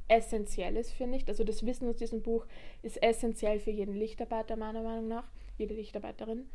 [0.09, 1.29] essentiell ist, finde ich.
[1.29, 2.47] Also das Wissen aus diesem Buch
[2.83, 5.25] ist essentiell für jeden Lichtarbeiter, meiner Meinung nach,
[5.59, 6.49] jede Lichtarbeiterin.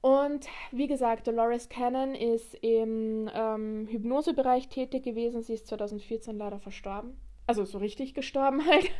[0.00, 5.42] Und wie gesagt, Dolores Cannon ist im ähm, Hypnosebereich tätig gewesen.
[5.42, 7.16] Sie ist 2014 leider verstorben.
[7.46, 8.90] Also so richtig gestorben halt.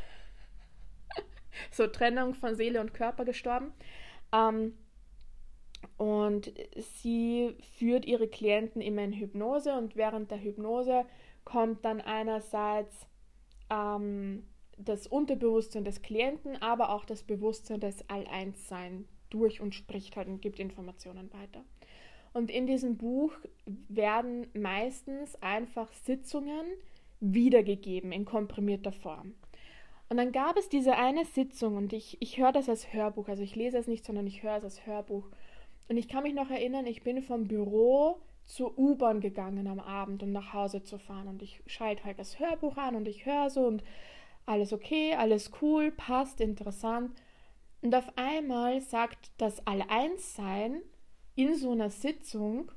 [1.71, 3.73] so Trennung von Seele und Körper gestorben.
[4.33, 4.75] Ähm,
[5.97, 11.05] und sie führt ihre Klienten immer in Hypnose und während der Hypnose
[11.45, 13.07] kommt dann einerseits
[13.71, 14.45] ähm,
[14.77, 20.41] das Unterbewusstsein des Klienten, aber auch das Bewusstsein des All-Eins-Sein durch und spricht halt und
[20.41, 21.65] gibt Informationen weiter.
[22.33, 23.33] Und in diesem Buch
[23.89, 26.67] werden meistens einfach Sitzungen
[27.21, 29.35] wiedergegeben in komprimierter Form.
[30.09, 33.43] Und dann gab es diese eine Sitzung und ich, ich höre das als Hörbuch, also
[33.43, 35.29] ich lese es nicht, sondern ich höre es als Hörbuch.
[35.89, 40.23] Und ich kann mich noch erinnern, ich bin vom Büro zur U-Bahn gegangen am Abend,
[40.23, 41.29] um nach Hause zu fahren.
[41.29, 43.83] Und ich schalte halt das Hörbuch an und ich höre so und
[44.47, 47.13] alles okay, alles cool, passt, interessant.
[47.83, 50.81] Und auf einmal sagt das All-Eins-Sein
[51.37, 52.73] in so einer Sitzung,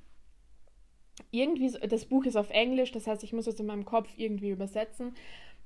[1.32, 4.49] irgendwie, das Buch ist auf Englisch, das heißt, ich muss es in meinem Kopf irgendwie
[4.49, 5.16] übersetzen,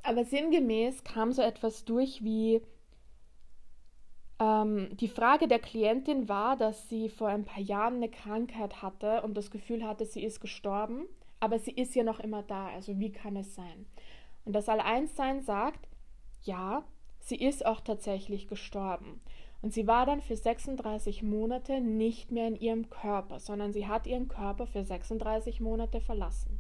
[0.04, 2.62] aber sinngemäß kam so etwas durch wie,
[4.40, 9.22] ähm, die Frage der Klientin war, dass sie vor ein paar Jahren eine Krankheit hatte
[9.22, 11.08] und das Gefühl hatte, sie ist gestorben,
[11.40, 13.86] aber sie ist ja noch immer da, also wie kann es sein?
[14.46, 15.88] Und das All-Eins-Sein sagt,
[16.44, 16.86] ja,
[17.26, 19.20] Sie ist auch tatsächlich gestorben.
[19.64, 24.06] Und sie war dann für 36 Monate nicht mehr in ihrem Körper, sondern sie hat
[24.06, 26.60] ihren Körper für 36 Monate verlassen.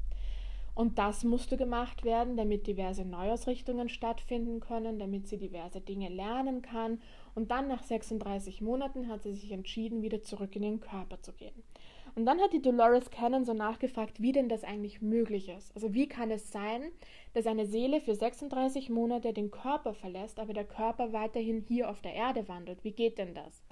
[0.73, 6.63] Und das musste gemacht werden, damit diverse Neuausrichtungen stattfinden können, damit sie diverse Dinge lernen
[6.63, 6.99] kann.
[7.35, 11.33] Und dann nach 36 Monaten hat sie sich entschieden, wieder zurück in ihren Körper zu
[11.33, 11.63] gehen.
[12.15, 15.75] Und dann hat die Dolores Cannon so nachgefragt, wie denn das eigentlich möglich ist.
[15.75, 16.91] Also wie kann es sein,
[17.33, 22.01] dass eine Seele für 36 Monate den Körper verlässt, aber der Körper weiterhin hier auf
[22.01, 22.85] der Erde wandelt?
[22.85, 23.63] Wie geht denn das?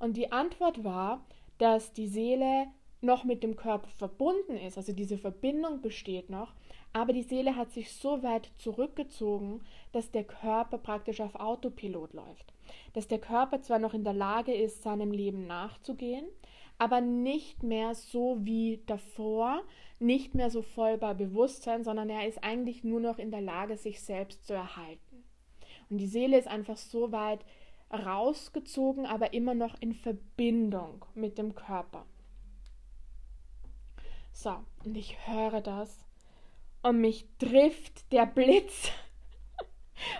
[0.00, 1.24] Und die Antwort war,
[1.58, 2.66] dass die Seele
[3.02, 6.52] noch mit dem Körper verbunden ist, also diese Verbindung besteht noch,
[6.92, 9.60] aber die Seele hat sich so weit zurückgezogen,
[9.92, 12.52] dass der Körper praktisch auf Autopilot läuft.
[12.92, 16.26] Dass der Körper zwar noch in der Lage ist, seinem Leben nachzugehen,
[16.78, 19.62] aber nicht mehr so wie davor,
[19.98, 23.76] nicht mehr so voll bei Bewusstsein, sondern er ist eigentlich nur noch in der Lage,
[23.76, 25.24] sich selbst zu erhalten.
[25.90, 27.44] Und die Seele ist einfach so weit
[27.92, 32.06] rausgezogen, aber immer noch in Verbindung mit dem Körper.
[34.32, 34.54] So,
[34.84, 36.04] und ich höre das
[36.82, 38.90] und mich trifft der Blitz.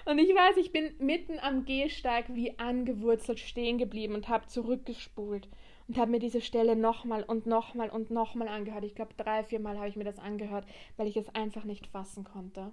[0.05, 5.49] Und ich weiß, ich bin mitten am Gehsteig wie angewurzelt stehen geblieben und habe zurückgespult
[5.89, 8.85] und habe mir diese Stelle nochmal und nochmal und nochmal angehört.
[8.85, 10.65] Ich glaube, drei, vier Mal habe ich mir das angehört,
[10.97, 12.73] weil ich es einfach nicht fassen konnte.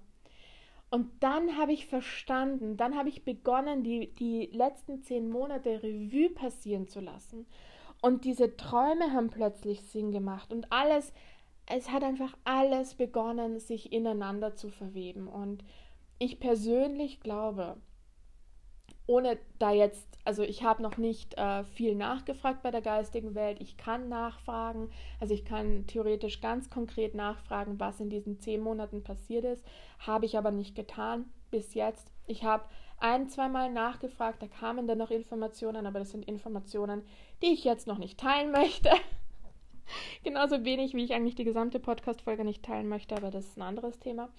[0.89, 6.29] Und dann habe ich verstanden, dann habe ich begonnen, die, die letzten zehn Monate Revue
[6.29, 7.45] passieren zu lassen.
[8.01, 11.11] Und diese Träume haben plötzlich Sinn gemacht und alles,
[11.65, 15.27] es hat einfach alles begonnen, sich ineinander zu verweben.
[15.27, 15.63] Und
[16.19, 17.77] ich persönlich glaube,
[19.07, 23.61] ohne da jetzt, also ich habe noch nicht äh, viel nachgefragt bei der geistigen Welt.
[23.61, 24.89] Ich kann nachfragen,
[25.19, 29.63] also ich kann theoretisch ganz konkret nachfragen, was in diesen zehn Monaten passiert ist.
[29.99, 32.11] Habe ich aber nicht getan bis jetzt.
[32.25, 32.65] Ich habe
[32.99, 37.03] ein, zweimal nachgefragt, da kamen dann noch Informationen, aber das sind Informationen,
[37.41, 38.89] die ich jetzt noch nicht teilen möchte.
[40.23, 43.61] Genauso wenig, wie ich eigentlich die gesamte Podcast-Folge nicht teilen möchte, aber das ist ein
[43.61, 44.29] anderes Thema.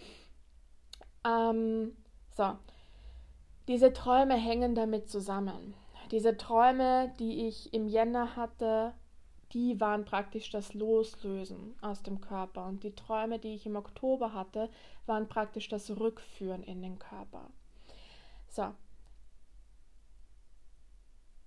[1.28, 1.96] Ähm,
[2.36, 2.56] so,
[3.66, 5.74] diese Träume hängen damit zusammen.
[6.10, 8.94] Diese Träume, die ich im Jänner hatte,
[9.52, 12.66] die waren praktisch das Loslösen aus dem Körper.
[12.66, 14.70] Und die Träume, die ich im Oktober hatte,
[15.06, 17.50] waren praktisch das Rückführen in den Körper.
[18.48, 18.74] So.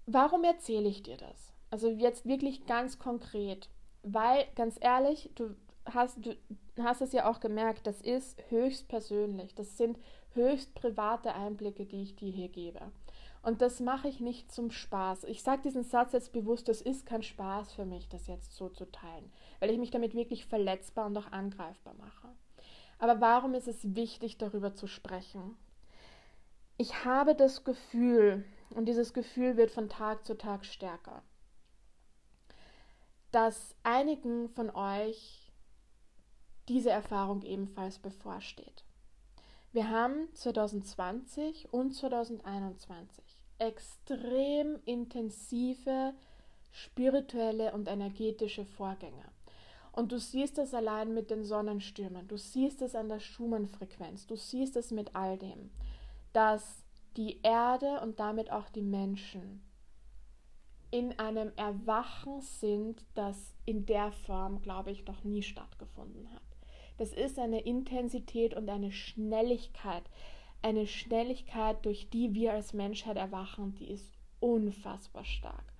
[0.05, 1.53] Warum erzähle ich dir das?
[1.69, 3.69] Also jetzt wirklich ganz konkret.
[4.03, 5.55] Weil, ganz ehrlich, du
[5.85, 6.35] hast, du
[6.83, 9.55] hast es ja auch gemerkt, das ist höchst persönlich.
[9.55, 9.97] Das sind
[10.33, 12.91] höchst private Einblicke, die ich dir hier gebe.
[13.43, 15.23] Und das mache ich nicht zum Spaß.
[15.23, 18.69] Ich sage diesen Satz jetzt bewusst, das ist kein Spaß für mich, das jetzt so
[18.69, 22.29] zu teilen, weil ich mich damit wirklich verletzbar und auch angreifbar mache.
[22.99, 25.57] Aber warum ist es wichtig, darüber zu sprechen?
[26.77, 31.23] Ich habe das Gefühl, und dieses Gefühl wird von Tag zu Tag stärker,
[33.31, 35.40] dass einigen von euch
[36.71, 38.85] diese Erfahrung ebenfalls bevorsteht.
[39.73, 43.25] Wir haben 2020 und 2021
[43.59, 46.13] extrem intensive
[46.71, 49.25] spirituelle und energetische Vorgänge.
[49.91, 54.37] Und du siehst es allein mit den Sonnenstürmen, du siehst es an der Schumann-Frequenz, du
[54.37, 55.71] siehst es mit all dem,
[56.31, 56.85] dass
[57.17, 59.61] die Erde und damit auch die Menschen
[60.89, 66.50] in einem Erwachen sind, das in der Form, glaube ich, noch nie stattgefunden hat.
[67.01, 70.03] Das ist eine Intensität und eine Schnelligkeit,
[70.61, 75.73] eine Schnelligkeit, durch die wir als Menschheit erwachen, die ist unfassbar stark.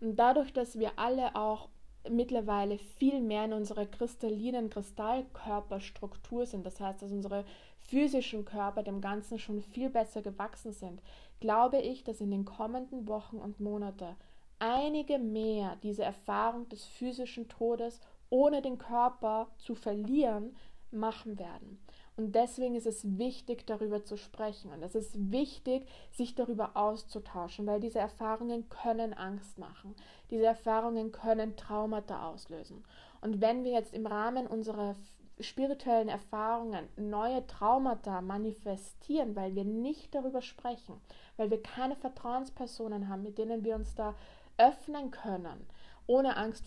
[0.00, 1.68] Und dadurch, dass wir alle auch
[2.08, 7.44] mittlerweile viel mehr in unserer kristallinen Kristallkörperstruktur sind, das heißt, dass unsere
[7.88, 11.02] physischen Körper dem Ganzen schon viel besser gewachsen sind,
[11.40, 14.14] glaube ich, dass in den kommenden Wochen und Monaten
[14.60, 18.00] einige mehr diese Erfahrung des physischen Todes
[18.30, 20.54] ohne den Körper zu verlieren,
[20.90, 21.78] machen werden.
[22.16, 24.72] Und deswegen ist es wichtig, darüber zu sprechen.
[24.72, 29.94] Und es ist wichtig, sich darüber auszutauschen, weil diese Erfahrungen können Angst machen.
[30.30, 32.84] Diese Erfahrungen können Traumata auslösen.
[33.20, 34.96] Und wenn wir jetzt im Rahmen unserer
[35.40, 41.00] spirituellen Erfahrungen neue Traumata manifestieren, weil wir nicht darüber sprechen,
[41.36, 44.14] weil wir keine Vertrauenspersonen haben, mit denen wir uns da
[44.56, 45.66] öffnen können,
[46.08, 46.66] ohne Angst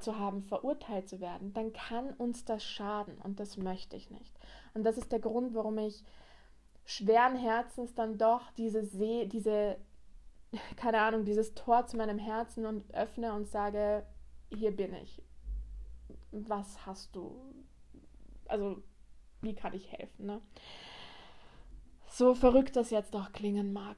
[0.00, 4.38] zu haben, verurteilt zu werden, dann kann uns das schaden und das möchte ich nicht.
[4.74, 6.04] Und das ist der Grund, warum ich
[6.84, 9.78] schweren Herzens dann doch diese See, diese,
[10.76, 14.06] keine Ahnung, dieses Tor zu meinem Herzen und öffne und sage,
[14.54, 15.22] hier bin ich.
[16.30, 17.40] Was hast du?
[18.46, 18.82] Also,
[19.40, 20.26] wie kann ich helfen?
[20.26, 20.42] Ne?
[22.10, 23.96] So verrückt das jetzt auch klingen mag.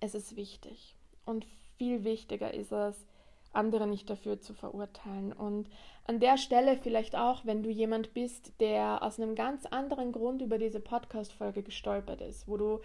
[0.00, 0.96] Es ist wichtig.
[1.24, 1.46] Und
[1.78, 3.06] viel wichtiger ist es,
[3.52, 5.32] andere nicht dafür zu verurteilen.
[5.32, 5.68] Und
[6.04, 10.42] an der Stelle vielleicht auch, wenn du jemand bist, der aus einem ganz anderen Grund
[10.42, 12.80] über diese Podcast-Folge gestolpert ist, wo du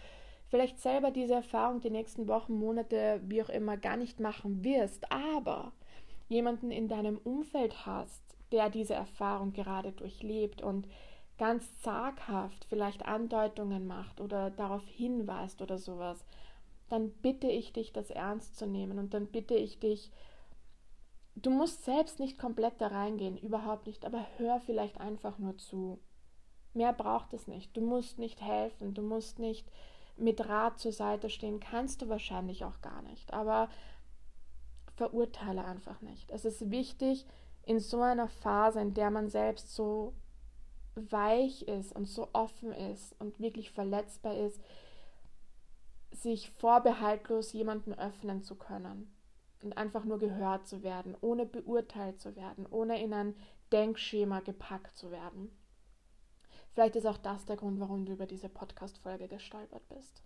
[0.49, 5.11] vielleicht selber diese Erfahrung die nächsten Wochen, Monate, wie auch immer, gar nicht machen wirst,
[5.11, 5.73] aber
[6.29, 8.21] jemanden in deinem Umfeld hast,
[8.51, 10.87] der diese Erfahrung gerade durchlebt und
[11.37, 16.23] ganz zaghaft vielleicht Andeutungen macht oder darauf hinweist oder sowas,
[16.89, 20.11] dann bitte ich dich, das ernst zu nehmen und dann bitte ich dich,
[21.35, 25.99] du musst selbst nicht komplett da reingehen, überhaupt nicht, aber hör vielleicht einfach nur zu.
[26.73, 27.75] Mehr braucht es nicht.
[27.77, 29.71] Du musst nicht helfen, du musst nicht
[30.15, 33.33] mit Rat zur Seite stehen, kannst du wahrscheinlich auch gar nicht.
[33.33, 33.69] Aber
[34.95, 36.29] verurteile einfach nicht.
[36.31, 37.25] Es ist wichtig,
[37.65, 40.13] in so einer Phase, in der man selbst so
[40.95, 44.61] weich ist und so offen ist und wirklich verletzbar ist,
[46.13, 49.13] sich vorbehaltlos jemanden öffnen zu können
[49.63, 53.35] und einfach nur gehört zu werden, ohne beurteilt zu werden, ohne in ein
[53.71, 55.49] Denkschema gepackt zu werden.
[56.73, 60.23] Vielleicht ist auch das der Grund, warum du über diese Podcast-Folge gestolpert bist.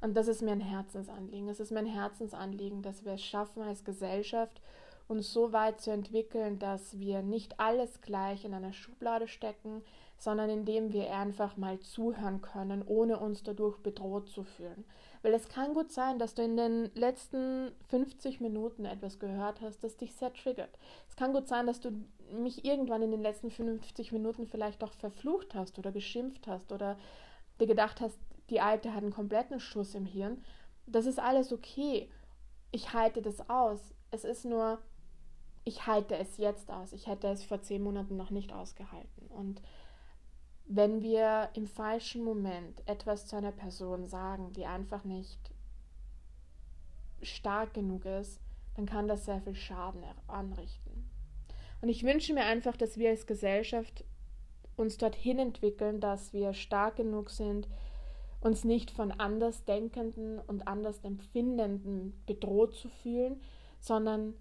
[0.00, 1.48] Und das ist mir ein Herzensanliegen.
[1.48, 4.60] Es ist mein Herzensanliegen, dass wir es schaffen, als Gesellschaft
[5.08, 9.82] uns so weit zu entwickeln, dass wir nicht alles gleich in einer Schublade stecken,
[10.20, 14.84] sondern indem wir einfach mal zuhören können, ohne uns dadurch bedroht zu fühlen.
[15.22, 19.82] Weil es kann gut sein, dass du in den letzten 50 Minuten etwas gehört hast,
[19.82, 20.78] das dich sehr triggert.
[21.08, 21.90] Es kann gut sein, dass du
[22.30, 26.98] mich irgendwann in den letzten 50 Minuten vielleicht auch verflucht hast oder geschimpft hast oder
[27.58, 28.18] dir gedacht hast,
[28.50, 30.44] die Alte hat einen kompletten Schuss im Hirn.
[30.86, 32.10] Das ist alles okay.
[32.72, 33.80] Ich halte das aus.
[34.10, 34.80] Es ist nur,
[35.64, 36.92] ich halte es jetzt aus.
[36.92, 39.28] Ich hätte es vor zehn Monaten noch nicht ausgehalten.
[39.28, 39.62] Und
[40.72, 45.50] wenn wir im falschen Moment etwas zu einer Person sagen, die einfach nicht
[47.22, 48.40] stark genug ist,
[48.76, 51.10] dann kann das sehr viel Schaden anrichten.
[51.80, 54.04] Und ich wünsche mir einfach, dass wir als Gesellschaft
[54.76, 57.66] uns dorthin entwickeln, dass wir stark genug sind,
[58.40, 63.40] uns nicht von Andersdenkenden und Andersempfindenden bedroht zu fühlen,
[63.80, 64.34] sondern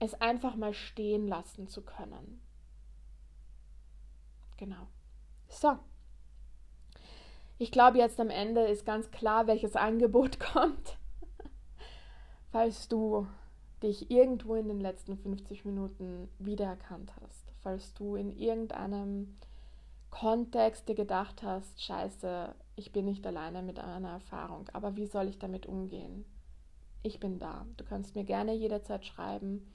[0.00, 2.42] es einfach mal stehen lassen zu können.
[4.58, 4.86] Genau.
[5.50, 5.76] So.
[7.58, 10.96] Ich glaube, jetzt am Ende ist ganz klar, welches Angebot kommt.
[12.50, 13.26] falls du
[13.82, 19.36] dich irgendwo in den letzten 50 Minuten wiedererkannt hast, falls du in irgendeinem
[20.10, 25.28] Kontext dir gedacht hast, scheiße, ich bin nicht alleine mit einer Erfahrung, aber wie soll
[25.28, 26.24] ich damit umgehen?
[27.02, 27.66] Ich bin da.
[27.76, 29.70] Du kannst mir gerne jederzeit schreiben.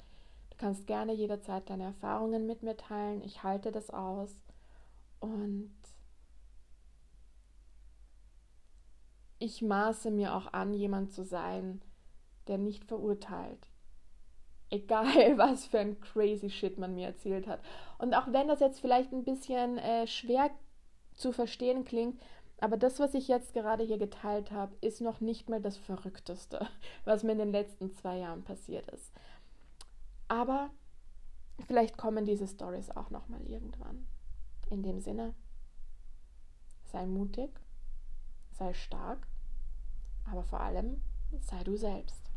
[0.51, 3.21] Du kannst gerne jederzeit deine Erfahrungen mit mir teilen.
[3.23, 4.29] Ich halte das aus.
[5.25, 5.73] Und
[9.39, 11.81] ich maße mir auch an, jemand zu sein,
[12.45, 13.67] der nicht verurteilt.
[14.69, 15.03] Egal,
[15.37, 17.59] was für ein crazy Shit man mir erzählt hat.
[17.97, 20.51] Und auch wenn das jetzt vielleicht ein bisschen äh, schwer
[21.15, 22.21] zu verstehen klingt,
[22.59, 26.67] aber das, was ich jetzt gerade hier geteilt habe, ist noch nicht mal das Verrückteste,
[27.03, 29.11] was mir in den letzten zwei Jahren passiert ist.
[30.27, 30.69] Aber
[31.65, 34.05] vielleicht kommen diese Stories auch noch mal irgendwann.
[34.69, 35.33] In dem Sinne,
[36.85, 37.49] sei mutig,
[38.51, 39.27] sei stark,
[40.25, 41.01] aber vor allem
[41.41, 42.31] sei du selbst.